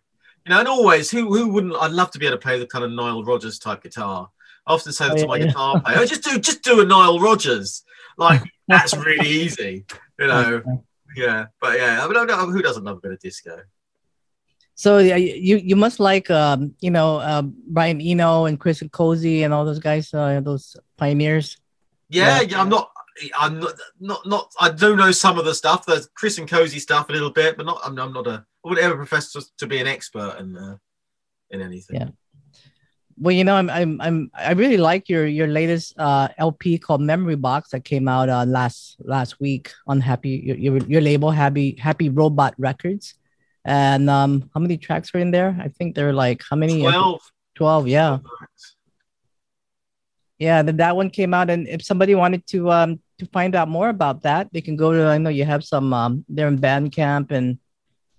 You 0.46 0.50
know, 0.54 0.60
and 0.60 0.68
always, 0.68 1.10
who 1.10 1.34
who 1.34 1.50
wouldn't? 1.50 1.76
I'd 1.80 1.92
love 1.92 2.12
to 2.12 2.20
be 2.20 2.26
able 2.28 2.38
to 2.38 2.42
play 2.42 2.60
the 2.60 2.68
kind 2.68 2.84
of 2.84 2.92
Nile 2.92 3.24
Rodgers 3.24 3.60
type 3.60 3.84
guitar. 3.84 4.30
I 4.68 4.74
often 4.74 4.92
say 4.94 5.08
that 5.08 5.14
Oh, 5.18 5.22
to 5.22 5.28
my 5.28 5.38
yeah. 5.38 5.46
guitar 5.48 5.82
player, 5.82 5.98
oh, 6.00 6.06
just 6.06 6.24
do 6.24 6.38
just 6.40 6.64
do 6.64 6.82
a 6.82 6.86
Nile 6.86 7.20
Rodgers. 7.20 7.84
Like 8.18 8.42
that's 8.68 8.96
really 8.96 9.28
easy, 9.28 9.86
you 10.20 10.28
know. 10.28 10.62
Yeah, 11.16 11.46
but 11.62 11.78
yeah, 11.78 12.04
I 12.04 12.08
mean, 12.08 12.18
I 12.18 12.26
don't- 12.26 12.52
who 12.52 12.62
doesn't 12.62 12.84
love 12.84 12.98
a 12.98 13.02
bit 13.02 13.12
of 13.14 13.20
disco? 13.20 13.62
So 14.76 14.98
yeah, 14.98 15.16
you 15.18 15.58
you 15.58 15.76
must 15.76 16.00
like 16.00 16.30
um 16.32 16.74
you 16.82 16.90
know 16.92 17.18
uh, 17.18 17.44
Brian 17.44 18.02
Eno 18.02 18.46
and 18.46 18.60
Chris 18.60 18.82
and 18.82 18.92
Cosey 18.92 19.44
and 19.44 19.54
all 19.54 19.66
those 19.66 19.80
guys, 19.80 20.14
uh, 20.14 20.42
those 20.42 20.76
pioneers. 20.98 21.58
Yeah, 22.10 22.42
Yeah. 22.42 22.48
yeah, 22.50 22.62
I'm 22.62 22.70
not. 22.70 22.90
I'm 23.38 23.60
not, 23.60 23.74
not, 24.00 24.26
not. 24.28 24.52
I 24.60 24.70
do 24.72 24.96
know 24.96 25.12
some 25.12 25.38
of 25.38 25.46
the 25.46 25.54
stuff. 25.54 25.86
There's 25.86 26.08
Chris 26.16 26.40
and 26.40 26.50
Cosey 26.50 26.80
stuff 26.80 27.10
a 27.10 27.12
little 27.12 27.30
bit, 27.30 27.56
but 27.58 27.68
not. 27.68 27.80
I'm, 27.86 27.98
I'm 28.00 28.12
not 28.12 28.26
a. 28.26 28.44
I 28.64 28.70
wouldn't 28.70 28.86
ever 28.86 28.96
profess 28.96 29.32
to, 29.34 29.44
to 29.58 29.68
be 29.68 29.80
an 29.80 29.88
expert 29.88 30.38
in 30.40 30.56
uh, 30.56 30.78
in 31.50 31.62
anything. 31.62 32.00
Yeah. 32.00 32.10
Well, 33.18 33.34
you 33.34 33.44
know, 33.44 33.56
I'm 33.56 33.70
I'm 33.70 34.02
I'm 34.02 34.32
I 34.34 34.54
really 34.54 34.78
like 34.78 35.08
your 35.08 35.28
your 35.28 35.48
latest 35.48 35.94
uh 36.00 36.30
LP 36.38 36.80
called 36.80 37.02
Memory 37.02 37.36
Box 37.36 37.70
that 37.70 37.86
came 37.86 38.08
out 38.08 38.30
uh, 38.30 38.46
last 38.46 38.98
last 39.00 39.40
week 39.40 39.72
on 39.86 40.02
Happy 40.02 40.42
your 40.46 40.58
your, 40.58 40.78
your 40.88 41.02
label 41.02 41.30
Happy 41.30 41.76
Happy 41.80 42.10
Robot 42.10 42.56
Records. 42.58 43.16
And 43.66 44.10
um 44.10 44.50
how 44.54 44.60
many 44.60 44.78
tracks 44.78 45.14
were 45.14 45.20
in 45.20 45.32
there? 45.32 45.56
I 45.62 45.68
think 45.68 45.96
there 45.96 46.06
were 46.06 46.14
like 46.14 46.42
how 46.50 46.56
many? 46.56 46.82
Twelve. 46.82 47.22
12, 47.56 47.88
yeah. 47.88 48.18
Yeah, 50.40 50.64
then 50.64 50.78
that 50.78 50.96
one 50.96 51.12
came 51.12 51.34
out 51.34 51.52
and 51.52 51.68
if 51.68 51.84
somebody 51.84 52.16
wanted 52.16 52.48
to 52.48 52.72
um 52.72 53.00
to 53.20 53.26
find 53.28 53.56
out 53.56 53.70
more 53.70 53.90
about 53.90 54.24
that, 54.24 54.50
they 54.52 54.62
can 54.62 54.76
go 54.76 54.92
to 54.92 55.06
I 55.06 55.20
know 55.20 55.30
you 55.30 55.46
have 55.46 55.64
some 55.64 55.94
um 55.94 56.26
they're 56.28 56.48
in 56.48 56.58
Bandcamp 56.58 57.32
and 57.32 57.60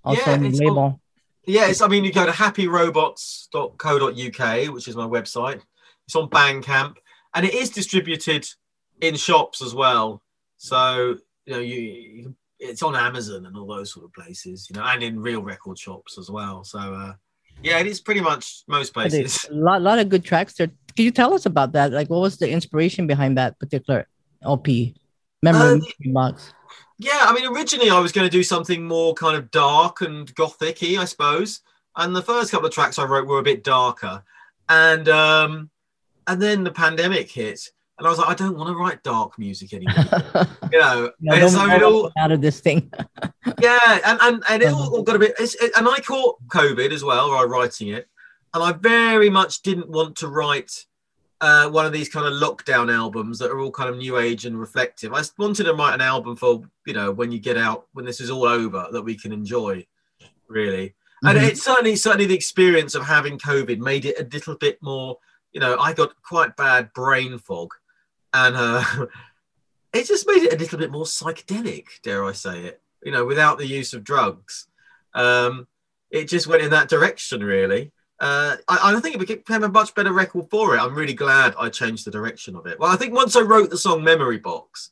also 0.05 0.21
Yeah, 0.27 0.33
on 0.35 0.43
the 0.43 0.49
it's 0.49 0.61
label. 0.61 1.01
Yes, 1.47 1.81
I 1.81 1.89
mean 1.89 2.05
you 2.05 2.13
go 2.13 2.27
to 2.27 2.33
happyrobots.co.uk, 2.33 4.75
which 4.75 4.89
is 4.89 4.97
my 4.97 5.07
website. 5.07 5.61
It's 6.07 6.17
on 6.17 6.29
Bandcamp, 6.29 6.97
and 7.35 7.47
it 7.47 7.55
is 7.55 7.71
distributed 7.71 8.47
in 9.01 9.15
shops 9.17 9.63
as 9.63 9.75
well. 9.75 10.23
So 10.57 11.17
you 11.47 11.53
know 11.53 11.61
you, 11.61 11.81
you 11.81 12.35
it's 12.59 12.83
on 12.83 12.97
Amazon 12.97 13.47
and 13.47 13.57
all 13.57 13.67
those 13.67 13.93
sort 13.93 14.07
of 14.07 14.13
places, 14.13 14.69
you 14.71 14.77
know, 14.77 14.85
and 14.87 15.03
in 15.03 15.21
real 15.21 15.43
record 15.43 15.79
shops 15.79 16.19
as 16.19 16.31
well. 16.31 16.65
So 16.65 16.79
uh, 16.79 17.15
yeah, 17.63 17.79
it 17.79 17.87
is 17.87 18.01
pretty 18.01 18.21
much 18.21 18.63
most 18.69 18.95
places. 18.95 19.45
A 19.51 19.55
lot, 19.55 19.83
lot 19.83 19.99
of 19.99 20.09
good 20.09 20.25
tracks 20.25 20.55
there. 20.55 20.69
Can 20.97 21.05
you 21.05 21.11
tell 21.11 21.35
us 21.35 21.47
about 21.47 21.73
that? 21.73 21.93
Like, 21.93 22.09
what 22.09 22.21
was 22.21 22.39
the 22.39 22.49
inspiration 22.49 23.07
behind 23.07 23.37
that 23.37 23.59
particular 23.59 24.07
LP? 24.43 24.95
Memory 25.43 25.81
Uh, 25.81 26.13
box. 26.13 26.55
Yeah, 26.99 27.21
I 27.23 27.33
mean, 27.33 27.47
originally 27.47 27.91
I 27.91 27.99
was 27.99 28.13
going 28.13 28.27
to 28.29 28.31
do 28.31 28.43
something 28.43 28.87
more 28.87 29.15
kind 29.15 29.37
of 29.37 29.51
dark 29.51 30.01
and 30.01 30.33
gothic-y, 30.35 30.97
I 31.01 31.05
suppose. 31.05 31.61
And 31.97 32.15
the 32.15 32.23
first 32.23 32.51
couple 32.51 32.67
of 32.67 32.73
tracks 32.75 32.99
I 32.99 33.05
wrote 33.05 33.27
were 33.27 33.39
a 33.39 33.43
bit 33.43 33.63
darker, 33.65 34.23
and 34.69 35.09
um, 35.09 35.71
and 36.27 36.41
then 36.43 36.65
the 36.65 36.73
pandemic 36.73 37.31
hit, 37.31 37.61
and 37.99 38.07
I 38.07 38.11
was 38.11 38.19
like, 38.19 38.29
I 38.29 38.35
don't 38.35 38.57
want 38.57 38.69
to 38.69 38.75
write 38.75 39.03
dark 39.05 39.39
music 39.39 39.73
anymore. 39.73 40.05
you 40.73 40.79
know, 40.81 41.11
No, 41.21 41.33
and 41.35 41.41
don't 41.41 41.51
so 41.51 41.67
it 41.71 41.83
all, 41.85 42.11
out 42.19 42.33
of 42.33 42.41
this 42.41 42.59
thing. 42.61 42.91
yeah, 43.61 44.01
and 44.05 44.19
and, 44.23 44.43
and 44.51 44.63
it 44.63 44.73
all, 44.73 44.83
Uh-huh. 44.83 44.97
all 44.97 45.03
got 45.03 45.17
a 45.17 45.21
bit. 45.21 45.35
It's, 45.39 45.55
it, 45.63 45.71
and 45.77 45.89
I 45.89 45.99
caught 46.01 46.37
COVID 46.49 46.91
as 46.93 47.05
well 47.05 47.29
while 47.31 47.47
writing 47.47 47.89
it, 47.89 48.09
and 48.55 48.63
I 48.63 48.73
very 48.73 49.31
much 49.31 49.63
didn't 49.63 49.89
want 49.89 50.17
to 50.17 50.29
write 50.29 50.87
uh, 51.45 51.69
one 51.69 51.85
of 51.85 51.93
these 51.93 52.09
kind 52.09 52.27
of 52.27 52.33
lockdown 52.33 52.91
albums 52.93 53.39
that 53.39 53.51
are 53.51 53.61
all 53.61 53.71
kind 53.71 53.91
of 53.91 53.99
new 53.99 54.19
age 54.19 54.47
and 54.47 54.59
reflective. 54.59 55.13
I 55.13 55.23
wanted 55.37 55.65
to 55.65 55.75
write 55.75 55.95
an 55.95 56.01
album 56.01 56.37
for 56.37 56.63
you 56.87 56.95
know 56.95 57.13
when 57.13 57.31
you 57.31 57.39
get 57.39 57.59
out 57.59 57.87
when 57.93 58.07
this 58.07 58.21
is 58.21 58.31
all 58.31 58.45
over 58.45 58.89
that 58.91 59.03
we 59.03 59.15
can 59.15 59.33
enjoy, 59.33 59.87
really. 60.49 60.95
And 61.23 61.39
Mhm. 61.39 61.49
it's 61.49 61.63
certainly 61.63 61.97
certainly 61.97 62.27
the 62.27 62.35
experience 62.35 62.95
of 62.95 63.05
having 63.05 63.39
COVID 63.39 63.79
made 63.79 64.05
it 64.07 64.19
a 64.19 64.29
little 64.33 64.57
bit 64.57 64.83
more. 64.83 65.19
You 65.53 65.61
know, 65.61 65.79
I 65.79 65.93
got 65.93 66.21
quite 66.23 66.57
bad 66.57 66.93
brain 66.95 67.39
fog, 67.39 67.75
and 68.33 68.57
uh, 68.57 68.83
it 69.93 70.07
just 70.07 70.27
made 70.27 70.45
it 70.45 70.55
a 70.55 70.57
little 70.57 70.79
bit 70.79 70.91
more 70.91 71.05
psychedelic. 71.05 71.87
Dare 72.03 72.25
I 72.25 72.33
say 72.33 72.65
it? 72.65 72.81
You 73.03 73.13
know, 73.13 73.25
without 73.27 73.59
the 73.59 73.67
use 73.67 73.93
of 73.93 74.03
drugs, 74.03 74.67
um, 75.15 75.67
it 76.11 76.29
just 76.29 76.47
went 76.47 76.63
in 76.63 76.71
that 76.71 76.89
direction. 76.89 77.45
Really, 77.45 77.93
uh, 78.21 78.57
I, 78.69 78.95
I 78.95 79.01
think 79.01 79.17
it 79.17 79.45
became 79.45 79.65
a 79.65 79.69
much 79.69 79.95
better 79.95 80.13
record 80.13 80.49
for 80.51 80.77
it. 80.77 80.81
I'm 80.81 80.95
really 80.95 81.15
glad 81.15 81.55
I 81.59 81.69
changed 81.69 82.07
the 82.07 82.11
direction 82.11 82.57
of 82.57 82.67
it. 82.67 82.79
Well, 82.79 82.91
I 82.91 82.97
think 82.97 83.13
once 83.13 83.37
I 83.37 83.41
wrote 83.41 83.71
the 83.71 83.79
song 83.79 84.05
"Memory 84.05 84.39
Box," 84.39 84.91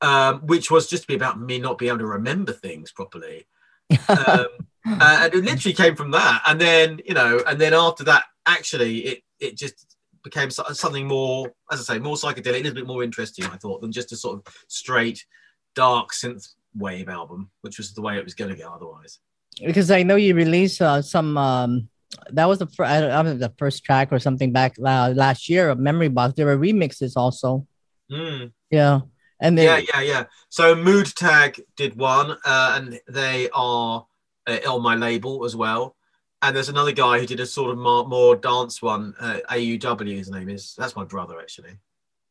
um, 0.00 0.40
which 0.46 0.70
was 0.70 0.88
just 0.88 1.02
to 1.02 1.08
be 1.08 1.14
about 1.14 1.40
me 1.40 1.58
not 1.58 1.78
being 1.78 1.90
able 1.90 1.98
to 1.98 2.06
remember 2.06 2.52
things 2.52 2.92
properly. 2.92 3.46
um, 4.08 4.46
uh, 4.86 5.18
and 5.22 5.34
it 5.34 5.44
literally 5.44 5.74
came 5.74 5.94
from 5.96 6.12
that 6.12 6.40
and 6.46 6.60
then 6.60 7.00
you 7.04 7.12
know 7.12 7.42
and 7.46 7.60
then 7.60 7.74
after 7.74 8.04
that 8.04 8.24
actually 8.46 9.00
it 9.00 9.22
it 9.38 9.56
just 9.56 9.96
became 10.22 10.48
something 10.48 11.06
more 11.06 11.52
as 11.70 11.80
i 11.80 11.94
say 11.94 11.98
more 11.98 12.14
psychedelic 12.14 12.60
a 12.60 12.62
little 12.62 12.74
bit 12.74 12.86
more 12.86 13.02
interesting 13.02 13.44
i 13.46 13.56
thought 13.56 13.80
than 13.80 13.92
just 13.92 14.12
a 14.12 14.16
sort 14.16 14.38
of 14.38 14.54
straight 14.68 15.26
dark 15.74 16.12
synth 16.12 16.54
wave 16.74 17.08
album 17.08 17.50
which 17.60 17.78
was 17.78 17.92
the 17.92 18.00
way 18.00 18.16
it 18.16 18.24
was 18.24 18.32
going 18.32 18.50
to 18.50 18.56
go 18.56 18.70
otherwise 18.72 19.18
because 19.64 19.90
I 19.90 20.02
know 20.02 20.16
you 20.16 20.34
released 20.34 20.80
uh, 20.80 21.02
some. 21.02 21.36
Um, 21.36 21.88
that 22.30 22.46
was 22.46 22.58
the 22.58 22.66
first, 22.66 22.90
I 22.90 23.00
don't 23.00 23.24
know, 23.24 23.34
the 23.34 23.54
first 23.58 23.84
track 23.84 24.12
or 24.12 24.18
something 24.18 24.52
back 24.52 24.74
la- 24.78 25.06
last 25.08 25.48
year 25.48 25.70
of 25.70 25.78
Memory 25.78 26.08
Box. 26.08 26.34
There 26.34 26.46
were 26.46 26.58
remixes 26.58 27.12
also. 27.16 27.66
Mm. 28.10 28.52
Yeah, 28.70 29.00
and 29.40 29.56
then 29.56 29.64
yeah 29.64 29.94
yeah 29.94 30.02
yeah 30.02 30.24
so 30.48 30.74
mood 30.74 31.06
tag 31.16 31.60
did 31.76 31.96
one 31.96 32.32
uh, 32.44 32.72
and 32.76 33.00
they 33.08 33.48
are 33.52 34.06
uh, 34.46 34.58
on 34.68 34.82
my 34.82 34.94
label 34.94 35.44
as 35.44 35.56
well 35.56 35.96
and 36.42 36.54
there's 36.54 36.68
another 36.68 36.92
guy 36.92 37.18
who 37.18 37.26
did 37.26 37.40
a 37.40 37.46
sort 37.46 37.70
of 37.70 37.78
more, 37.78 38.06
more 38.06 38.36
dance 38.36 38.80
one 38.80 39.14
uh, 39.20 39.38
auw 39.50 40.16
his 40.16 40.30
name 40.30 40.48
is 40.48 40.74
that's 40.76 40.96
my 40.96 41.04
brother 41.04 41.40
actually 41.40 41.78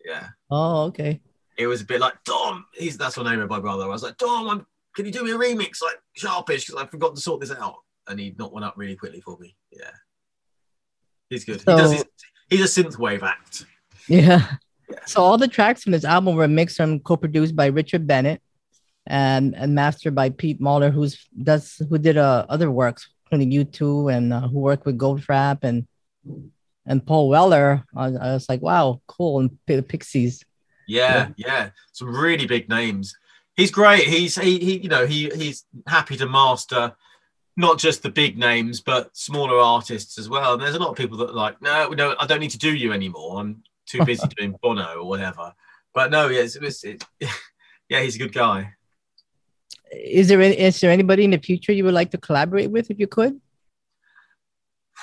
yeah 0.05 0.27
oh 0.49 0.83
okay. 0.83 1.19
it 1.57 1.67
was 1.67 1.81
a 1.81 1.85
bit 1.85 1.99
like 1.99 2.13
Dom. 2.23 2.65
He's 2.73 2.97
that's 2.97 3.15
the 3.15 3.23
name 3.23 3.41
of 3.41 3.49
my 3.49 3.59
brother. 3.59 3.83
I 3.83 3.87
was 3.87 4.01
like, 4.01 4.17
Dom, 4.17 4.47
I'm, 4.49 4.65
can 4.95 5.05
you 5.05 5.11
do 5.11 5.25
me 5.25 5.31
a 5.31 5.35
remix 5.35 5.81
like 5.83 5.97
sharpish 6.15 6.65
because 6.65 6.81
I 6.81 6.85
forgot 6.85 7.15
to 7.15 7.21
sort 7.21 7.41
this 7.41 7.51
out, 7.51 7.79
and 8.09 8.19
he 8.19 8.35
knocked 8.37 8.53
one 8.53 8.63
up 8.63 8.73
really 8.75 8.95
quickly 8.95 9.21
for 9.21 9.37
me. 9.39 9.55
Yeah, 9.71 9.91
he's 11.29 11.45
good. 11.45 11.61
So- 11.61 11.75
he 11.75 11.81
does 11.81 11.91
his, 11.93 12.05
he's 12.49 12.77
a 12.77 12.83
synthwave 12.83 13.23
act. 13.23 13.65
Yeah. 14.07 14.45
Yeah. 14.89 14.97
So 15.05 15.21
all 15.21 15.37
the 15.37 15.47
tracks 15.47 15.83
from 15.83 15.91
this 15.91 16.03
album 16.03 16.35
were 16.35 16.47
mixed 16.47 16.79
and 16.79 17.03
co-produced 17.03 17.55
by 17.55 17.67
Richard 17.67 18.07
Bennett 18.07 18.41
and 19.05 19.55
and 19.55 19.75
mastered 19.75 20.15
by 20.15 20.31
Pete 20.31 20.59
Maher, 20.59 20.89
who's 20.89 21.27
does 21.43 21.79
who 21.89 21.99
did 21.99 22.17
uh, 22.17 22.45
other 22.49 22.71
works, 22.71 23.07
including 23.25 23.51
U2 23.51 24.11
and 24.15 24.33
uh, 24.33 24.47
who 24.47 24.57
worked 24.59 24.85
with 24.87 24.97
Goldfrapp 24.97 25.59
and 25.63 25.87
and 26.87 27.05
Paul 27.05 27.29
Weller. 27.29 27.83
I, 27.95 28.07
was- 28.09 28.17
I 28.19 28.33
was 28.33 28.49
like, 28.49 28.63
wow, 28.63 28.99
cool. 29.07 29.41
And 29.41 29.59
P- 29.67 29.75
the 29.75 29.83
Pixies. 29.83 30.43
Yeah, 30.87 31.29
yeah, 31.37 31.69
some 31.91 32.11
really 32.15 32.47
big 32.47 32.67
names. 32.67 33.15
He's 33.55 33.69
great. 33.69 34.05
He's 34.07 34.35
he, 34.41 34.57
he 34.57 34.77
you 34.79 34.89
know 34.89 35.05
he 35.05 35.29
he's 35.35 35.65
happy 35.87 36.17
to 36.17 36.25
master 36.25 36.95
not 37.59 37.77
just 37.77 38.01
the 38.01 38.09
big 38.09 38.37
names, 38.37 38.79
but 38.79 39.15
smaller 39.15 39.59
artists 39.59 40.17
as 40.17 40.29
well. 40.29 40.53
And 40.53 40.61
there's 40.61 40.75
a 40.75 40.79
lot 40.79 40.91
of 40.91 40.95
people 40.95 41.17
that 41.17 41.31
are 41.31 41.33
like, 41.33 41.61
no, 41.61 41.89
no, 41.89 42.15
I 42.17 42.25
don't 42.25 42.39
need 42.39 42.51
to 42.51 42.57
do 42.57 42.73
you 42.73 42.93
anymore. 42.93 43.41
I'm 43.41 43.63
too 43.85 44.03
busy 44.05 44.25
doing 44.37 44.55
Bono 44.61 44.95
or 44.95 45.05
whatever. 45.05 45.53
But 45.93 46.09
no, 46.09 46.29
yeah, 46.29 46.41
it's, 46.41 46.55
it's, 46.55 46.85
it, 46.85 47.03
yeah, 47.89 47.99
he's 47.99 48.15
a 48.15 48.19
good 48.19 48.33
guy. 48.33 48.75
Is 49.91 50.29
there 50.29 50.41
any, 50.41 50.57
is 50.57 50.79
there 50.79 50.89
anybody 50.89 51.25
in 51.25 51.31
the 51.31 51.37
future 51.37 51.73
you 51.73 51.83
would 51.83 51.93
like 51.93 52.11
to 52.11 52.17
collaborate 52.17 52.71
with 52.71 52.89
if 52.89 52.97
you 52.97 53.07
could? 53.07 53.41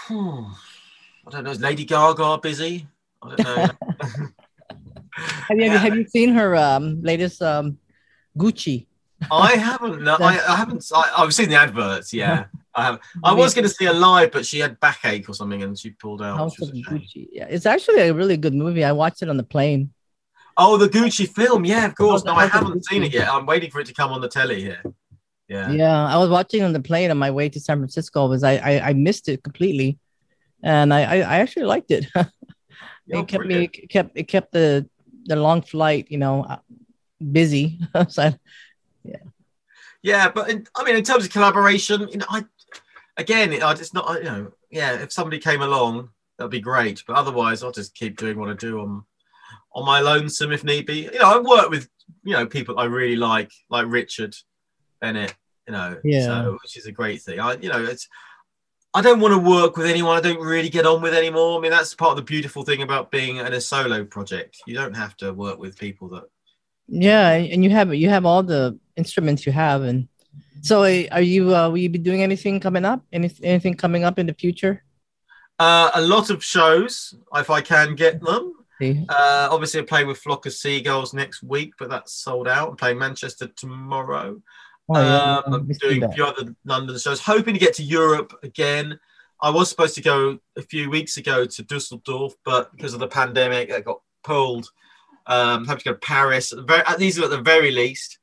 I 0.09 0.55
don't 1.31 1.45
know. 1.45 1.51
Is 1.51 1.61
Lady 1.61 1.85
Gaga 1.85 2.39
busy? 2.39 2.87
I 3.23 3.35
don't 3.35 3.45
know. 3.45 3.69
have, 5.11 5.59
you, 5.59 5.71
have 5.71 5.95
you 5.95 6.07
seen 6.07 6.31
her 6.31 6.57
um, 6.57 7.03
latest 7.03 7.43
um, 7.43 7.77
Gucci? 8.39 8.87
I 9.31 9.57
haven't. 9.57 10.03
No, 10.03 10.17
I, 10.21 10.39
I 10.47 10.57
haven't. 10.57 10.85
I, 10.95 11.23
have 11.23 11.35
seen 11.35 11.49
the 11.49 11.57
adverts. 11.57 12.13
Yeah, 12.13 12.47
I 12.75 12.85
have. 12.85 13.01
I 13.25 13.33
was 13.33 13.55
going 13.55 13.65
to 13.65 13.69
see 13.69 13.87
her 13.87 13.93
live, 13.93 14.33
but 14.33 14.45
she 14.45 14.59
had 14.59 14.79
backache 14.81 15.29
or 15.29 15.35
something, 15.35 15.63
and 15.63 15.79
she 15.79 15.91
pulled 15.91 16.23
out. 16.23 16.37
House 16.37 16.61
of 16.61 16.69
Gucci. 16.69 17.29
Yeah, 17.33 17.47
it's 17.49 17.67
actually 17.67 18.01
a 18.03 18.15
really 18.15 18.37
good 18.37 18.55
movie. 18.55 18.85
I 18.85 18.93
watched 18.93 19.23
it 19.23 19.29
on 19.29 19.37
the 19.37 19.43
plane. 19.43 19.93
Oh, 20.57 20.77
the 20.77 20.89
Gucci 20.89 21.29
film. 21.29 21.65
Yeah, 21.65 21.87
of 21.87 21.95
course. 21.95 22.25
No, 22.25 22.35
I 22.35 22.47
haven't 22.47 22.87
seen 22.87 23.03
it 23.03 23.13
yet. 23.13 23.29
I'm 23.29 23.47
waiting 23.47 23.71
for 23.71 23.81
it 23.81 23.87
to 23.87 23.95
come 23.95 24.13
on 24.13 24.21
the 24.21 24.29
telly 24.29 24.61
here. 24.61 24.83
Yeah. 25.49 25.71
Yeah, 25.71 26.07
I 26.07 26.17
was 26.19 26.29
watching 26.29 26.63
on 26.63 26.73
the 26.73 26.81
plane 26.81 27.11
on 27.11 27.19
my 27.19 27.31
way 27.31 27.49
to 27.49 27.61
San 27.61 27.79
Francisco. 27.79 28.27
Was 28.27 28.43
I 28.43 28.57
I, 28.57 28.89
I 28.89 28.93
missed 28.93 29.29
it 29.29 29.43
completely, 29.43 29.99
and 30.63 30.93
I 30.93 31.03
I, 31.03 31.17
I 31.17 31.39
actually 31.39 31.65
liked 31.65 31.91
it. 31.91 32.07
it 32.15 32.27
oh, 33.15 33.25
kept 33.25 33.45
brilliant. 33.45 33.77
me 33.77 33.83
it 33.83 33.89
kept 33.89 34.11
it 34.15 34.29
kept 34.29 34.53
the 34.53 34.89
the 35.27 35.37
long 35.37 35.63
flight, 35.63 36.07
you 36.09 36.19
know, 36.19 36.45
uh, 36.45 36.59
busy. 37.33 37.81
so, 38.09 38.33
yeah. 39.07 39.17
Yeah, 40.03 40.31
but 40.31 40.51
in, 40.51 40.67
I 40.77 40.85
mean, 40.85 40.97
in 40.97 41.03
terms 41.03 41.25
of 41.25 41.33
collaboration, 41.33 42.09
you 42.09 42.19
know, 42.19 42.27
I 42.29 42.45
again, 43.17 43.61
I 43.63 43.75
just 43.75 43.95
not, 43.95 44.19
you 44.19 44.25
know, 44.25 44.53
yeah. 44.71 44.95
If 44.95 45.13
somebody 45.13 45.39
came 45.39 45.63
along, 45.63 46.11
that'd 46.39 46.51
be 46.51 46.61
great. 46.61 47.03
But 47.07 47.17
otherwise, 47.17 47.63
I'll 47.63 47.73
just 47.73 47.95
keep 47.95 48.17
doing 48.17 48.39
what 48.39 48.51
I 48.51 48.55
do 48.55 48.81
on 48.81 49.05
on 49.73 49.85
my 49.85 50.01
lonesome 50.01 50.53
if 50.53 50.65
need 50.65 50.87
be. 50.87 51.05
You 51.13 51.19
know, 51.19 51.37
I 51.37 51.39
work 51.39 51.71
with 51.71 51.89
you 52.23 52.35
know 52.35 52.47
people 52.47 52.79
I 52.79 52.85
really 52.85 53.17
like, 53.17 53.51
like 53.69 53.87
Richard 53.89 54.37
Bennett. 55.01 55.35
You 55.67 55.73
know, 55.73 55.99
yeah, 56.05 56.25
so, 56.25 56.59
which 56.63 56.77
is 56.77 56.87
a 56.87 56.93
great 56.93 57.23
thing. 57.23 57.41
I, 57.41 57.55
you 57.55 57.69
know, 57.69 57.83
it's 57.85 58.09
I 58.95 59.03
don't 59.03 59.21
want 59.21 59.35
to 59.35 59.51
work 59.51 59.77
with 59.77 59.87
anyone 59.87 60.17
I 60.17 60.21
don't 60.21 60.41
really 60.41 60.69
get 60.69 60.87
on 60.87 61.03
with 61.03 61.13
anymore. 61.13 61.59
I 61.59 61.61
mean, 61.61 61.71
that's 61.71 61.95
part 61.95 62.13
of 62.13 62.17
the 62.17 62.23
beautiful 62.23 62.63
thing 62.63 62.83
about 62.83 63.11
being 63.11 63.37
in 63.37 63.53
a 63.53 63.61
solo 63.61 64.05
project. 64.05 64.59
You 64.67 64.75
don't 64.75 64.95
have 64.95 65.17
to 65.19 65.33
work 65.33 65.59
with 65.59 65.79
people 65.79 66.09
that. 66.11 66.25
Yeah, 66.89 67.33
and 67.33 67.65
you 67.65 67.71
have 67.71 67.93
you 67.93 68.09
have 68.09 68.25
all 68.25 68.45
the 68.45 68.79
instruments 68.97 69.47
you 69.47 69.53
have, 69.53 69.83
and 69.83 70.09
so 70.63 70.83
are 70.83 71.21
you? 71.21 71.55
Uh, 71.55 71.69
will 71.69 71.79
you 71.79 71.89
be 71.89 71.99
doing 71.99 72.23
anything 72.23 72.61
coming 72.61 72.85
up? 72.85 73.03
Any, 73.13 73.31
anything 73.43 73.75
coming 73.75 74.05
up 74.05 74.19
in 74.19 74.27
the 74.27 74.35
future? 74.35 74.83
Uh, 75.59 75.91
a 75.95 76.01
lot 76.01 76.31
of 76.31 76.45
shows, 76.45 77.15
if 77.35 77.51
I 77.51 77.61
can 77.61 77.95
get 77.95 78.21
them. 78.21 78.53
Uh, 79.09 79.49
obviously, 79.51 79.81
I'm 79.81 79.87
playing 79.87 80.07
with 80.07 80.19
Flock 80.19 80.45
of 80.45 80.53
Seagulls 80.53 81.15
next 81.15 81.43
week, 81.43 81.73
but 81.79 81.89
that's 81.89 82.13
sold 82.13 82.47
out. 82.47 82.69
I'm 82.71 82.77
playing 82.77 82.99
Manchester 82.99 83.47
tomorrow. 83.49 84.43
Oh, 84.89 85.01
yeah. 85.01 85.39
um, 85.39 85.55
I'm 85.55 85.69
doing 85.81 86.05
a 86.05 86.13
few 86.13 86.25
other 86.25 86.55
London 86.65 86.99
shows, 86.99 87.21
hoping 87.21 87.55
to 87.55 87.61
get 87.61 87.75
to 87.75 87.83
Europe 87.83 88.39
again. 88.43 88.99
I 89.41 89.51
was 89.51 89.69
supposed 89.69 89.95
to 89.97 90.03
go 90.03 90.39
a 90.57 90.63
few 90.63 90.91
weeks 90.91 91.17
ago 91.17 91.45
to 91.45 91.63
Dusseldorf, 91.63 92.35
but 92.45 92.75
because 92.77 92.95
of 92.95 93.01
the 93.01 93.09
pandemic, 93.09 93.73
I 93.73 93.81
got 93.81 94.01
pulled. 94.25 94.71
Um, 95.27 95.67
have 95.67 95.79
to 95.79 95.85
go 95.85 95.93
to 95.93 95.99
Paris. 95.99 96.53
Very, 96.57 96.83
these 96.99 97.19
are 97.19 97.25
at 97.25 97.31
the 97.31 97.41
very 97.41 97.71
least. 97.71 98.19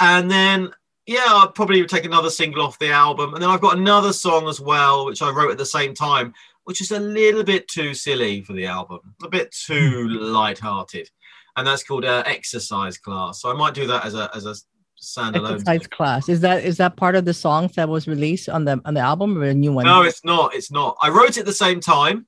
And 0.00 0.30
then, 0.30 0.70
yeah, 1.06 1.24
I'll 1.26 1.50
probably 1.50 1.84
take 1.86 2.04
another 2.04 2.30
single 2.30 2.62
off 2.62 2.78
the 2.78 2.90
album. 2.90 3.34
And 3.34 3.42
then 3.42 3.50
I've 3.50 3.60
got 3.60 3.78
another 3.78 4.12
song 4.12 4.48
as 4.48 4.60
well, 4.60 5.06
which 5.06 5.22
I 5.22 5.30
wrote 5.30 5.50
at 5.50 5.58
the 5.58 5.66
same 5.66 5.94
time, 5.94 6.34
which 6.66 6.80
is 6.80 6.90
a 6.90 7.00
little 7.00 7.44
bit 7.44 7.68
too 7.68 7.94
silly 7.94 8.42
for 8.42 8.52
the 8.52 8.66
album, 8.66 8.98
a 9.22 9.28
bit 9.28 9.52
too 9.52 10.08
hmm. 10.08 10.34
light-hearted, 10.34 11.08
and 11.56 11.66
that's 11.66 11.84
called 11.84 12.04
uh, 12.04 12.24
Exercise 12.26 12.98
Class. 12.98 13.40
So 13.40 13.50
I 13.50 13.54
might 13.54 13.72
do 13.72 13.86
that 13.86 14.04
as 14.04 14.14
a 14.14 14.28
as 14.34 14.46
a 14.46 14.54
standalone 15.00 15.54
exercise 15.54 15.86
class. 15.86 16.28
Is 16.28 16.40
that 16.40 16.64
is 16.64 16.76
that 16.78 16.96
part 16.96 17.14
of 17.14 17.24
the 17.24 17.34
songs 17.34 17.76
that 17.76 17.88
was 17.88 18.08
released 18.08 18.48
on 18.48 18.64
the 18.64 18.80
on 18.84 18.94
the 18.94 19.00
album 19.00 19.38
or 19.38 19.44
a 19.44 19.54
new 19.54 19.72
one? 19.72 19.84
No, 19.84 20.02
it's 20.02 20.24
not. 20.24 20.54
It's 20.54 20.72
not. 20.72 20.96
I 21.00 21.08
wrote 21.08 21.30
it 21.30 21.38
at 21.38 21.46
the 21.46 21.52
same 21.52 21.78
time, 21.78 22.26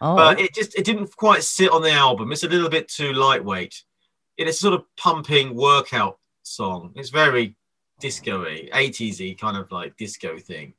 oh. 0.00 0.14
but 0.14 0.38
it 0.38 0.54
just 0.54 0.78
it 0.78 0.84
didn't 0.84 1.14
quite 1.16 1.42
sit 1.42 1.72
on 1.72 1.82
the 1.82 1.90
album. 1.90 2.30
It's 2.30 2.44
a 2.44 2.48
little 2.48 2.70
bit 2.70 2.88
too 2.88 3.12
lightweight. 3.12 3.82
It 4.36 4.46
is 4.46 4.60
sort 4.60 4.74
of 4.74 4.84
pumping 4.96 5.56
workout 5.56 6.19
song. 6.42 6.92
It's 6.96 7.10
very 7.10 7.56
disco-y, 8.00 8.68
80s 8.72 9.38
kind 9.38 9.56
of 9.56 9.70
like 9.70 9.96
disco 9.96 10.38
thing. 10.38 10.74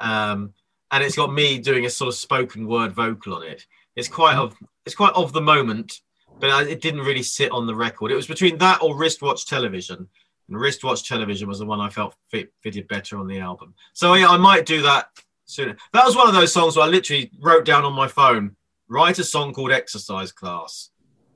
Um, 0.00 0.52
and 0.90 1.02
it's 1.02 1.16
got 1.16 1.32
me 1.32 1.58
doing 1.58 1.86
a 1.86 1.90
sort 1.90 2.08
of 2.08 2.14
spoken 2.14 2.66
word 2.66 2.92
vocal 2.92 3.34
on 3.34 3.42
it. 3.42 3.66
It's 3.96 4.08
quite 4.08 4.36
of 4.36 4.54
it's 4.86 4.94
quite 4.94 5.14
of 5.14 5.32
the 5.32 5.40
moment, 5.40 6.00
but 6.38 6.68
it 6.68 6.80
didn't 6.80 7.00
really 7.00 7.22
sit 7.22 7.50
on 7.52 7.66
the 7.66 7.74
record. 7.74 8.10
It 8.10 8.16
was 8.16 8.26
between 8.26 8.58
that 8.58 8.82
or 8.82 8.96
wristwatch 8.96 9.46
television, 9.46 10.08
and 10.48 10.60
wristwatch 10.60 11.08
television 11.08 11.48
was 11.48 11.58
the 11.58 11.66
one 11.66 11.80
I 11.80 11.88
felt 11.88 12.14
fit, 12.30 12.52
fitted 12.62 12.88
better 12.88 13.18
on 13.18 13.26
the 13.26 13.38
album. 13.38 13.74
So 13.92 14.14
yeah, 14.14 14.28
I 14.28 14.36
might 14.36 14.66
do 14.66 14.82
that 14.82 15.06
soon. 15.44 15.76
That 15.92 16.04
was 16.04 16.16
one 16.16 16.28
of 16.28 16.34
those 16.34 16.52
songs 16.52 16.76
where 16.76 16.86
I 16.86 16.88
literally 16.88 17.30
wrote 17.40 17.64
down 17.64 17.84
on 17.84 17.92
my 17.92 18.08
phone, 18.08 18.56
write 18.88 19.18
a 19.18 19.24
song 19.24 19.52
called 19.52 19.72
Exercise 19.72 20.32
Class, 20.32 20.90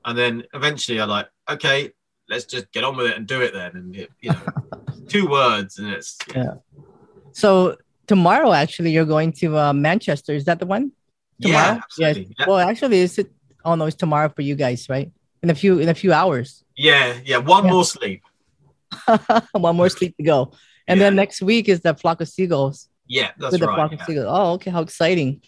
and 0.05 0.17
then 0.17 0.43
eventually 0.53 0.99
I 0.99 1.05
like, 1.05 1.27
okay, 1.49 1.91
let's 2.29 2.45
just 2.45 2.71
get 2.71 2.83
on 2.83 2.97
with 2.97 3.07
it 3.07 3.17
and 3.17 3.27
do 3.27 3.41
it 3.41 3.53
then, 3.53 3.71
and 3.75 3.95
it, 3.95 4.11
you 4.21 4.31
know, 4.31 4.41
two 5.07 5.27
words, 5.27 5.77
and 5.77 5.89
it's 5.89 6.17
yeah. 6.33 6.43
yeah. 6.43 6.53
So 7.31 7.77
tomorrow 8.07 8.53
actually 8.53 8.91
you're 8.91 9.05
going 9.05 9.31
to 9.33 9.57
uh, 9.57 9.73
Manchester. 9.73 10.33
Is 10.33 10.45
that 10.45 10.59
the 10.59 10.65
one? 10.65 10.91
Tomorrow? 11.41 11.81
Yeah, 11.97 12.13
yeah. 12.13 12.23
yeah. 12.39 12.45
Well, 12.47 12.57
actually, 12.57 12.99
is 12.99 13.17
it? 13.17 13.31
Oh 13.63 13.75
no, 13.75 13.85
it's 13.85 13.95
tomorrow 13.95 14.29
for 14.29 14.41
you 14.41 14.55
guys, 14.55 14.89
right? 14.89 15.11
In 15.43 15.49
a 15.49 15.55
few 15.55 15.79
in 15.79 15.89
a 15.89 15.93
few 15.93 16.13
hours. 16.13 16.63
Yeah, 16.75 17.17
yeah. 17.23 17.37
One 17.37 17.65
yeah. 17.65 17.71
more 17.71 17.85
sleep. 17.85 18.23
one 19.51 19.75
more 19.75 19.89
sleep 19.89 20.15
to 20.17 20.23
go, 20.23 20.53
and 20.87 20.99
then 20.99 21.15
next 21.15 21.41
week 21.41 21.69
is 21.69 21.81
the 21.81 21.93
flock 21.93 22.21
of 22.21 22.29
seagulls. 22.29 22.89
Yeah, 23.05 23.31
that's 23.37 23.51
With 23.51 23.61
the 23.61 23.67
right. 23.67 23.75
Flock 23.75 23.93
of 23.93 24.01
seagulls. 24.03 24.27
Oh, 24.29 24.53
okay. 24.53 24.71
How 24.71 24.81
exciting! 24.81 25.41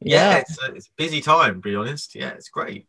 Yeah, 0.00 0.38
it's 0.38 0.62
a, 0.62 0.74
it's 0.74 0.86
a 0.86 0.92
busy 0.96 1.20
time. 1.20 1.54
To 1.54 1.60
be 1.60 1.74
honest, 1.74 2.14
yeah, 2.14 2.30
it's 2.30 2.48
great. 2.48 2.86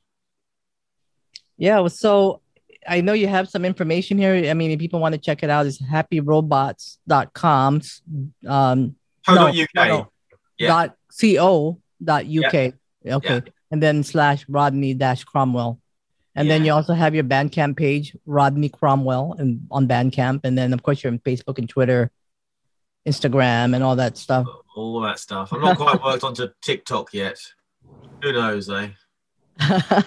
Yeah. 1.57 1.87
So 1.87 2.41
I 2.87 3.01
know 3.01 3.13
you 3.13 3.27
have 3.27 3.49
some 3.49 3.65
information 3.65 4.17
here. 4.17 4.49
I 4.49 4.53
mean, 4.53 4.71
if 4.71 4.79
people 4.79 4.99
want 4.99 5.13
to 5.13 5.19
check 5.19 5.43
it 5.43 5.49
out, 5.49 5.65
it's 5.65 5.81
happyrobots.com. 5.81 7.81
Um, 8.47 8.95
no, 9.27 9.47
UK. 9.47 9.67
No, 9.75 10.11
yeah. 10.57 10.67
dot 10.67 10.95
co 11.19 11.79
dot 12.03 12.25
uk. 12.25 12.53
Yeah. 12.53 12.71
Okay. 13.05 13.35
Yeah. 13.35 13.41
And 13.71 13.81
then 13.81 14.03
slash 14.03 14.45
Rodney 14.47 14.93
dash 14.93 15.23
Cromwell. 15.23 15.79
And 16.35 16.47
yeah. 16.47 16.55
then 16.55 16.65
you 16.65 16.73
also 16.73 16.93
have 16.93 17.13
your 17.13 17.23
Bandcamp 17.23 17.77
page, 17.77 18.15
Rodney 18.25 18.69
Cromwell, 18.69 19.35
and 19.37 19.67
on 19.69 19.87
Bandcamp. 19.87 20.41
And 20.43 20.57
then, 20.57 20.73
of 20.73 20.81
course, 20.81 21.03
you're 21.03 21.13
on 21.13 21.19
Facebook 21.19 21.59
and 21.59 21.69
Twitter, 21.69 22.11
Instagram, 23.07 23.75
and 23.75 23.83
all 23.83 23.95
that 23.97 24.17
stuff. 24.17 24.47
All 24.75 24.99
that 25.01 25.19
stuff. 25.19 25.53
I'm 25.53 25.61
not 25.61 25.77
quite 25.77 26.03
worked 26.03 26.23
onto 26.23 26.47
TikTok 26.61 27.13
yet. 27.13 27.37
Who 28.23 28.33
knows, 28.33 28.69
eh? 28.69 28.89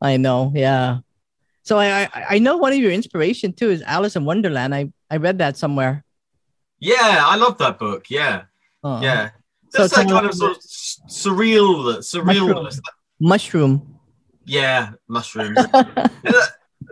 I 0.00 0.16
know. 0.16 0.52
Yeah. 0.54 0.98
So 1.64 1.78
I, 1.78 2.02
I, 2.02 2.24
I 2.30 2.38
know 2.38 2.56
one 2.56 2.72
of 2.72 2.78
your 2.78 2.90
inspiration 2.90 3.52
too 3.52 3.70
is 3.70 3.82
Alice 3.82 4.16
in 4.16 4.24
Wonderland. 4.24 4.74
I 4.74 4.92
I 5.10 5.16
read 5.16 5.38
that 5.38 5.56
somewhere. 5.56 6.04
Yeah, 6.78 7.22
I 7.24 7.36
love 7.36 7.58
that 7.58 7.78
book. 7.78 8.10
Yeah, 8.10 8.42
uh 8.82 9.00
yeah. 9.02 9.30
That's 9.72 9.94
so 9.94 10.02
that 10.02 10.10
kind 10.10 10.26
of 10.26 10.34
sort 10.34 10.52
of 10.52 10.58
surreal, 10.58 11.98
surreal. 11.98 12.64
Mushroom. 12.64 12.70
Mushroom. 13.20 13.98
Yeah, 14.44 14.90
mushrooms. 15.08 15.56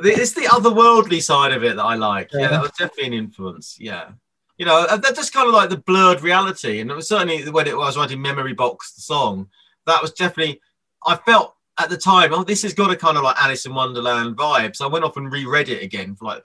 it's 0.02 0.32
the 0.32 0.46
otherworldly 0.48 1.22
side 1.22 1.52
of 1.52 1.64
it 1.64 1.76
that 1.76 1.84
I 1.84 1.96
like. 1.96 2.30
Yeah. 2.32 2.42
yeah, 2.42 2.48
that 2.48 2.62
was 2.62 2.70
definitely 2.72 3.06
an 3.06 3.12
influence. 3.24 3.76
Yeah, 3.78 4.12
you 4.56 4.66
know, 4.66 4.86
that's 4.86 5.18
just 5.18 5.32
kind 5.32 5.48
of 5.48 5.54
like 5.54 5.70
the 5.70 5.78
blurred 5.78 6.22
reality. 6.22 6.80
And 6.80 6.90
it 6.90 6.94
was 6.94 7.08
certainly 7.08 7.48
when 7.50 7.66
it 7.66 7.76
was 7.76 7.96
writing 7.96 8.22
Memory 8.22 8.52
Box, 8.52 8.92
the 8.92 9.00
song, 9.00 9.48
that 9.86 10.02
was 10.02 10.12
definitely. 10.12 10.60
I 11.06 11.16
felt 11.16 11.54
at 11.80 11.90
the 11.90 11.96
time, 11.96 12.32
oh, 12.32 12.44
this 12.44 12.62
has 12.62 12.74
got 12.74 12.90
a 12.90 12.96
kind 12.96 13.16
of 13.16 13.22
like 13.22 13.42
Alice 13.42 13.66
in 13.66 13.74
Wonderland 13.74 14.36
vibe. 14.36 14.76
So 14.76 14.84
I 14.84 14.88
went 14.88 15.04
off 15.04 15.16
and 15.16 15.32
reread 15.32 15.68
it 15.68 15.82
again 15.82 16.14
for 16.14 16.26
like 16.26 16.42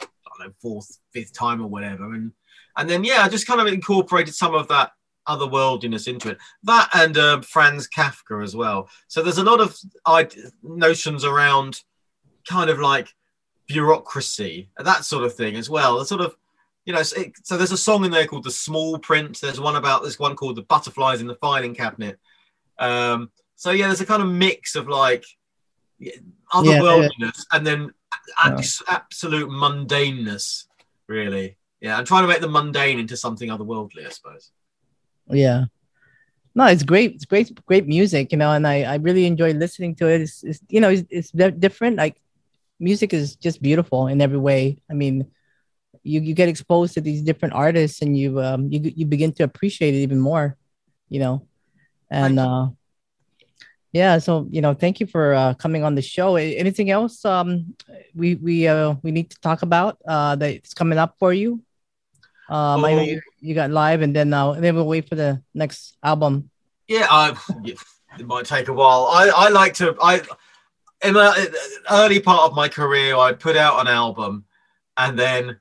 I 0.00 0.06
don't 0.38 0.48
know 0.48 0.54
fourth, 0.60 0.98
fifth 1.12 1.32
time 1.32 1.60
or 1.60 1.66
whatever, 1.66 2.12
and 2.14 2.32
and 2.76 2.88
then 2.88 3.04
yeah, 3.04 3.22
I 3.22 3.28
just 3.28 3.46
kind 3.46 3.60
of 3.60 3.66
incorporated 3.66 4.34
some 4.34 4.54
of 4.54 4.68
that 4.68 4.92
otherworldliness 5.28 6.08
into 6.08 6.30
it. 6.30 6.38
That 6.62 6.88
and 6.94 7.16
uh, 7.18 7.40
Franz 7.42 7.88
Kafka 7.88 8.42
as 8.42 8.54
well. 8.56 8.88
So 9.08 9.22
there's 9.22 9.38
a 9.38 9.44
lot 9.44 9.60
of 9.60 9.76
notions 10.62 11.24
around 11.24 11.82
kind 12.48 12.70
of 12.70 12.78
like 12.78 13.14
bureaucracy, 13.66 14.70
that 14.78 15.04
sort 15.04 15.24
of 15.24 15.34
thing 15.34 15.56
as 15.56 15.68
well. 15.68 15.98
The 15.98 16.06
sort 16.06 16.22
of 16.22 16.36
you 16.84 16.94
know, 16.94 17.02
so, 17.02 17.58
there's 17.58 17.70
a 17.70 17.76
song 17.76 18.06
in 18.06 18.10
there 18.10 18.26
called 18.26 18.44
"The 18.44 18.50
Small 18.50 18.98
Print." 18.98 19.38
There's 19.42 19.60
one 19.60 19.76
about 19.76 20.02
this 20.02 20.18
one 20.18 20.34
called 20.34 20.56
"The 20.56 20.62
Butterflies 20.62 21.20
in 21.20 21.26
the 21.26 21.34
Filing 21.34 21.74
Cabinet." 21.74 22.18
Um, 22.78 23.30
so 23.58 23.72
yeah, 23.72 23.88
there's 23.88 24.00
a 24.00 24.06
kind 24.06 24.22
of 24.22 24.28
mix 24.28 24.76
of 24.76 24.86
like 24.86 25.24
otherworldliness 26.54 27.10
yeah, 27.18 27.30
and 27.52 27.66
then 27.66 27.92
absolute 28.38 29.50
mundaneness, 29.50 30.66
really. 31.08 31.56
Yeah, 31.80 31.98
I'm 31.98 32.04
trying 32.04 32.22
to 32.22 32.28
make 32.28 32.40
the 32.40 32.48
mundane 32.48 33.00
into 33.00 33.16
something 33.16 33.50
otherworldly, 33.50 34.06
I 34.06 34.10
suppose. 34.10 34.52
Yeah. 35.26 35.64
No, 36.54 36.66
it's 36.66 36.84
great. 36.84 37.16
It's 37.16 37.24
great, 37.24 37.52
great 37.66 37.88
music, 37.88 38.30
you 38.30 38.38
know, 38.38 38.52
and 38.52 38.64
I, 38.64 38.82
I 38.82 38.94
really 38.96 39.26
enjoy 39.26 39.52
listening 39.54 39.96
to 39.96 40.06
it. 40.06 40.20
It's, 40.20 40.44
it's 40.44 40.60
you 40.68 40.80
know, 40.80 40.90
it's, 40.90 41.04
it's 41.10 41.58
different. 41.58 41.96
Like 41.96 42.22
music 42.78 43.12
is 43.12 43.34
just 43.34 43.60
beautiful 43.60 44.06
in 44.06 44.20
every 44.20 44.38
way. 44.38 44.78
I 44.88 44.94
mean, 44.94 45.26
you, 46.04 46.20
you 46.20 46.32
get 46.32 46.48
exposed 46.48 46.94
to 46.94 47.00
these 47.00 47.22
different 47.22 47.54
artists 47.54 48.02
and 48.02 48.16
you, 48.16 48.40
um, 48.40 48.70
you, 48.70 48.92
you 48.94 49.04
begin 49.04 49.32
to 49.32 49.42
appreciate 49.42 49.94
it 49.94 49.98
even 49.98 50.20
more, 50.20 50.56
you 51.08 51.18
know, 51.18 51.46
and, 52.08 52.38
uh, 52.38 52.68
yeah 53.92 54.18
so 54.18 54.46
you 54.50 54.60
know 54.60 54.74
thank 54.74 55.00
you 55.00 55.06
for 55.06 55.34
uh, 55.34 55.54
coming 55.54 55.82
on 55.84 55.94
the 55.94 56.02
show 56.02 56.36
anything 56.36 56.90
else 56.90 57.24
um 57.24 57.74
we 58.14 58.34
we 58.36 58.68
uh 58.68 58.94
we 59.02 59.10
need 59.10 59.30
to 59.30 59.40
talk 59.40 59.62
about 59.62 59.98
uh 60.06 60.36
that's 60.36 60.74
coming 60.74 60.98
up 60.98 61.16
for 61.18 61.32
you 61.32 61.62
um, 62.48 62.82
I 62.82 62.94
know 62.94 63.02
you, 63.02 63.20
you 63.40 63.54
got 63.54 63.70
live, 63.70 64.00
and 64.00 64.16
then 64.16 64.32
uh, 64.32 64.52
then 64.52 64.74
we'll 64.74 64.86
wait 64.86 65.08
for 65.08 65.14
the 65.14 65.42
next 65.54 65.96
album. 66.02 66.50
Yeah, 66.86 67.06
I, 67.10 67.36
it 67.64 68.26
might 68.26 68.46
take 68.46 68.68
a 68.68 68.72
while. 68.72 69.08
I, 69.12 69.28
I 69.28 69.48
like 69.50 69.74
to 69.74 69.94
I 70.00 70.22
in 71.04 71.14
the 71.14 71.56
early 71.90 72.20
part 72.20 72.50
of 72.50 72.56
my 72.56 72.68
career, 72.68 73.16
I'd 73.16 73.38
put 73.38 73.56
out 73.56 73.80
an 73.80 73.86
album, 73.86 74.46
and 74.96 75.18
then 75.18 75.58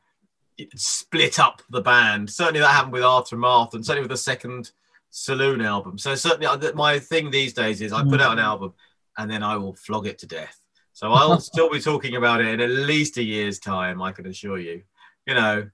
split 0.75 1.39
up 1.39 1.61
the 1.69 1.81
band. 1.81 2.29
Certainly 2.29 2.61
that 2.61 2.71
happened 2.71 2.93
with 2.93 3.03
Arthur 3.03 3.35
and 3.35 3.41
Martha, 3.41 3.75
and 3.75 3.85
certainly 3.85 4.03
with 4.03 4.11
the 4.11 4.17
second 4.17 4.71
Saloon 5.09 5.61
album. 5.61 5.97
So 5.97 6.15
certainly 6.15 6.45
uh, 6.47 6.73
my 6.73 6.99
thing 6.99 7.31
these 7.31 7.53
days 7.53 7.81
is 7.81 7.93
I 7.93 8.03
put 8.03 8.21
out 8.21 8.33
an 8.33 8.37
mm. 8.39 8.43
album, 8.43 8.73
and 9.17 9.29
then 9.29 9.43
I 9.43 9.55
will 9.57 9.73
flog 9.73 10.07
it 10.07 10.19
to 10.19 10.27
death. 10.27 10.59
So 10.93 11.11
I'll 11.11 11.39
still 11.51 11.69
be 11.69 11.79
talking 11.79 12.15
about 12.15 12.41
it 12.41 12.47
in 12.47 12.61
at 12.61 12.69
least 12.69 13.17
a 13.17 13.23
year's 13.23 13.59
time. 13.59 14.01
I 14.01 14.11
can 14.11 14.27
assure 14.27 14.59
you. 14.59 14.83
You 15.25 15.33
know, 15.33 15.69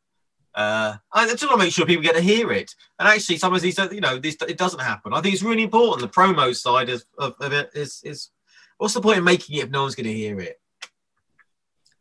uh, 0.55 0.95
I 1.11 1.27
just 1.27 1.43
want 1.43 1.59
to 1.59 1.65
make 1.65 1.73
sure 1.73 1.85
people 1.85 2.03
get 2.03 2.15
to 2.15 2.21
hear 2.21 2.51
it. 2.51 2.75
And 2.99 3.07
actually, 3.07 3.37
sometimes 3.37 3.63
these, 3.63 3.77
you 3.91 4.01
know, 4.01 4.19
this 4.19 4.37
it 4.47 4.57
doesn't 4.57 4.81
happen. 4.81 5.13
I 5.13 5.21
think 5.21 5.33
it's 5.33 5.43
really 5.43 5.63
important. 5.63 6.01
The 6.01 6.21
promo 6.21 6.55
side 6.55 6.89
of, 6.89 7.03
of, 7.17 7.35
of 7.39 7.53
it 7.53 7.71
is 7.73 8.01
is 8.03 8.29
what's 8.77 8.93
the 8.93 9.01
point 9.01 9.17
of 9.17 9.23
making 9.23 9.57
it 9.57 9.63
if 9.63 9.69
no 9.69 9.81
one's 9.81 9.95
going 9.95 10.07
to 10.07 10.13
hear 10.13 10.39
it? 10.39 10.59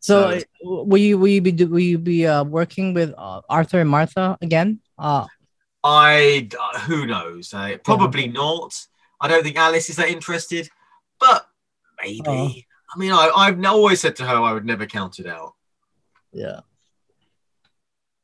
So, 0.01 0.38
so, 0.38 0.45
will 0.62 0.99
you 0.99 1.16
will 1.16 1.29
you 1.29 1.40
be 1.40 1.53
will 1.64 1.79
you 1.79 1.99
be 1.99 2.27
uh, 2.27 2.45
working 2.45 2.92
with 2.92 3.14
uh, 3.16 3.40
Arthur 3.49 3.81
and 3.81 3.88
Martha 3.88 4.37
again? 4.42 4.81
Uh, 4.99 5.27
I 5.85 6.49
uh, 6.59 6.81
who 6.81 7.07
knows? 7.07 7.53
Uh, 7.53 7.77
probably 7.85 8.27
yeah. 8.27 8.33
not. 8.33 8.87
I 9.21 9.29
don't 9.29 9.42
think 9.42 9.57
Alice 9.57 9.90
is 9.90 9.97
that 9.97 10.09
interested, 10.09 10.68
but 11.18 11.47
maybe. 12.03 12.21
Uh, 12.27 12.49
I 12.95 12.99
mean, 12.99 13.12
I, 13.12 13.31
I've 13.35 13.64
always 13.64 14.01
said 14.01 14.16
to 14.16 14.25
her 14.25 14.35
I 14.35 14.53
would 14.53 14.66
never 14.66 14.87
count 14.87 15.18
it 15.18 15.27
out. 15.27 15.55
Yeah 16.33 16.61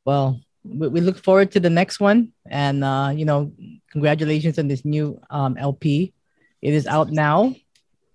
well, 0.09 0.41
we, 0.65 0.89
we 0.89 1.01
look 1.03 1.19
forward 1.23 1.53
to 1.53 1.61
the 1.61 1.69
next 1.69 2.01
one. 2.01 2.33
And, 2.49 2.83
uh, 2.83 3.13
you 3.15 3.27
know, 3.27 3.53
congratulations 3.93 4.59
on 4.59 4.67
this 4.67 4.83
new 4.83 5.21
um, 5.29 5.59
LP. 5.59 6.15
It 6.63 6.73
is 6.73 6.87
out 6.87 7.11
now. 7.11 7.55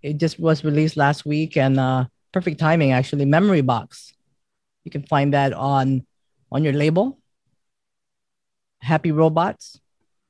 It 0.02 0.18
just 0.18 0.40
was 0.40 0.64
released 0.64 0.98
last 0.98 1.24
week 1.24 1.56
and 1.56 1.80
uh, 1.80 2.06
perfect 2.32 2.60
timing, 2.60 2.94
actually. 2.94 3.26
Memory 3.26 3.62
Box. 3.62 4.12
You 4.86 4.90
can 4.90 5.04
find 5.04 5.36
that 5.36 5.54
on 5.54 6.06
on 6.52 6.64
your 6.64 6.74
label, 6.74 7.20
Happy 8.84 9.12
Robots. 9.12 9.80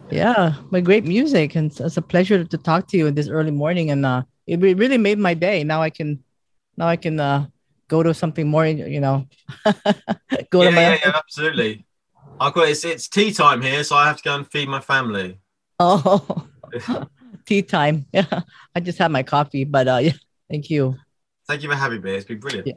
Yeah, 0.10 0.56
my 0.72 0.82
great 0.82 1.06
music. 1.06 1.56
And 1.56 1.72
it's 1.80 1.98
a 1.98 2.02
pleasure 2.02 2.44
to 2.44 2.58
talk 2.58 2.88
to 2.88 2.98
you 2.98 3.08
in 3.08 3.16
this 3.16 3.30
early 3.30 3.52
morning. 3.52 3.92
And 3.92 4.06
uh, 4.06 4.24
it 4.48 4.60
really 4.60 4.98
made 4.98 5.20
my 5.20 5.34
day. 5.34 5.64
Now 5.64 5.82
I 5.82 5.90
can, 5.90 6.24
now 6.78 6.88
I 6.88 6.96
can 6.96 7.20
uh, 7.20 7.48
go 7.88 8.04
to 8.04 8.14
something 8.14 8.48
more, 8.48 8.66
you 8.66 9.00
know, 9.00 9.28
go 10.52 10.64
yeah, 10.64 10.70
to 10.70 10.72
my. 10.72 10.82
Yeah, 10.82 10.98
yeah, 11.04 11.12
absolutely. 11.16 11.86
I've 12.40 12.54
got 12.54 12.70
it's, 12.70 12.86
it's 12.86 13.08
tea 13.08 13.32
time 13.32 13.62
here, 13.62 13.84
so 13.84 13.96
I 13.96 14.08
have 14.08 14.18
to 14.18 14.24
go 14.24 14.36
and 14.36 14.48
feed 14.52 14.70
my 14.70 14.80
family. 14.80 15.40
Oh, 15.80 16.48
tea 17.46 17.62
time. 17.62 18.06
Yeah, 18.12 18.42
I 18.76 18.80
just 18.80 18.98
had 18.98 19.12
my 19.12 19.24
coffee, 19.24 19.64
but 19.64 19.88
uh, 19.88 19.98
yeah, 19.98 20.14
thank 20.50 20.70
you. 20.70 20.96
Thank 21.48 21.64
you 21.64 21.70
for 21.70 21.76
having 21.76 22.02
me. 22.02 22.16
It's 22.16 22.26
been 22.26 22.40
brilliant. 22.40 22.68
Yeah. 22.68 22.74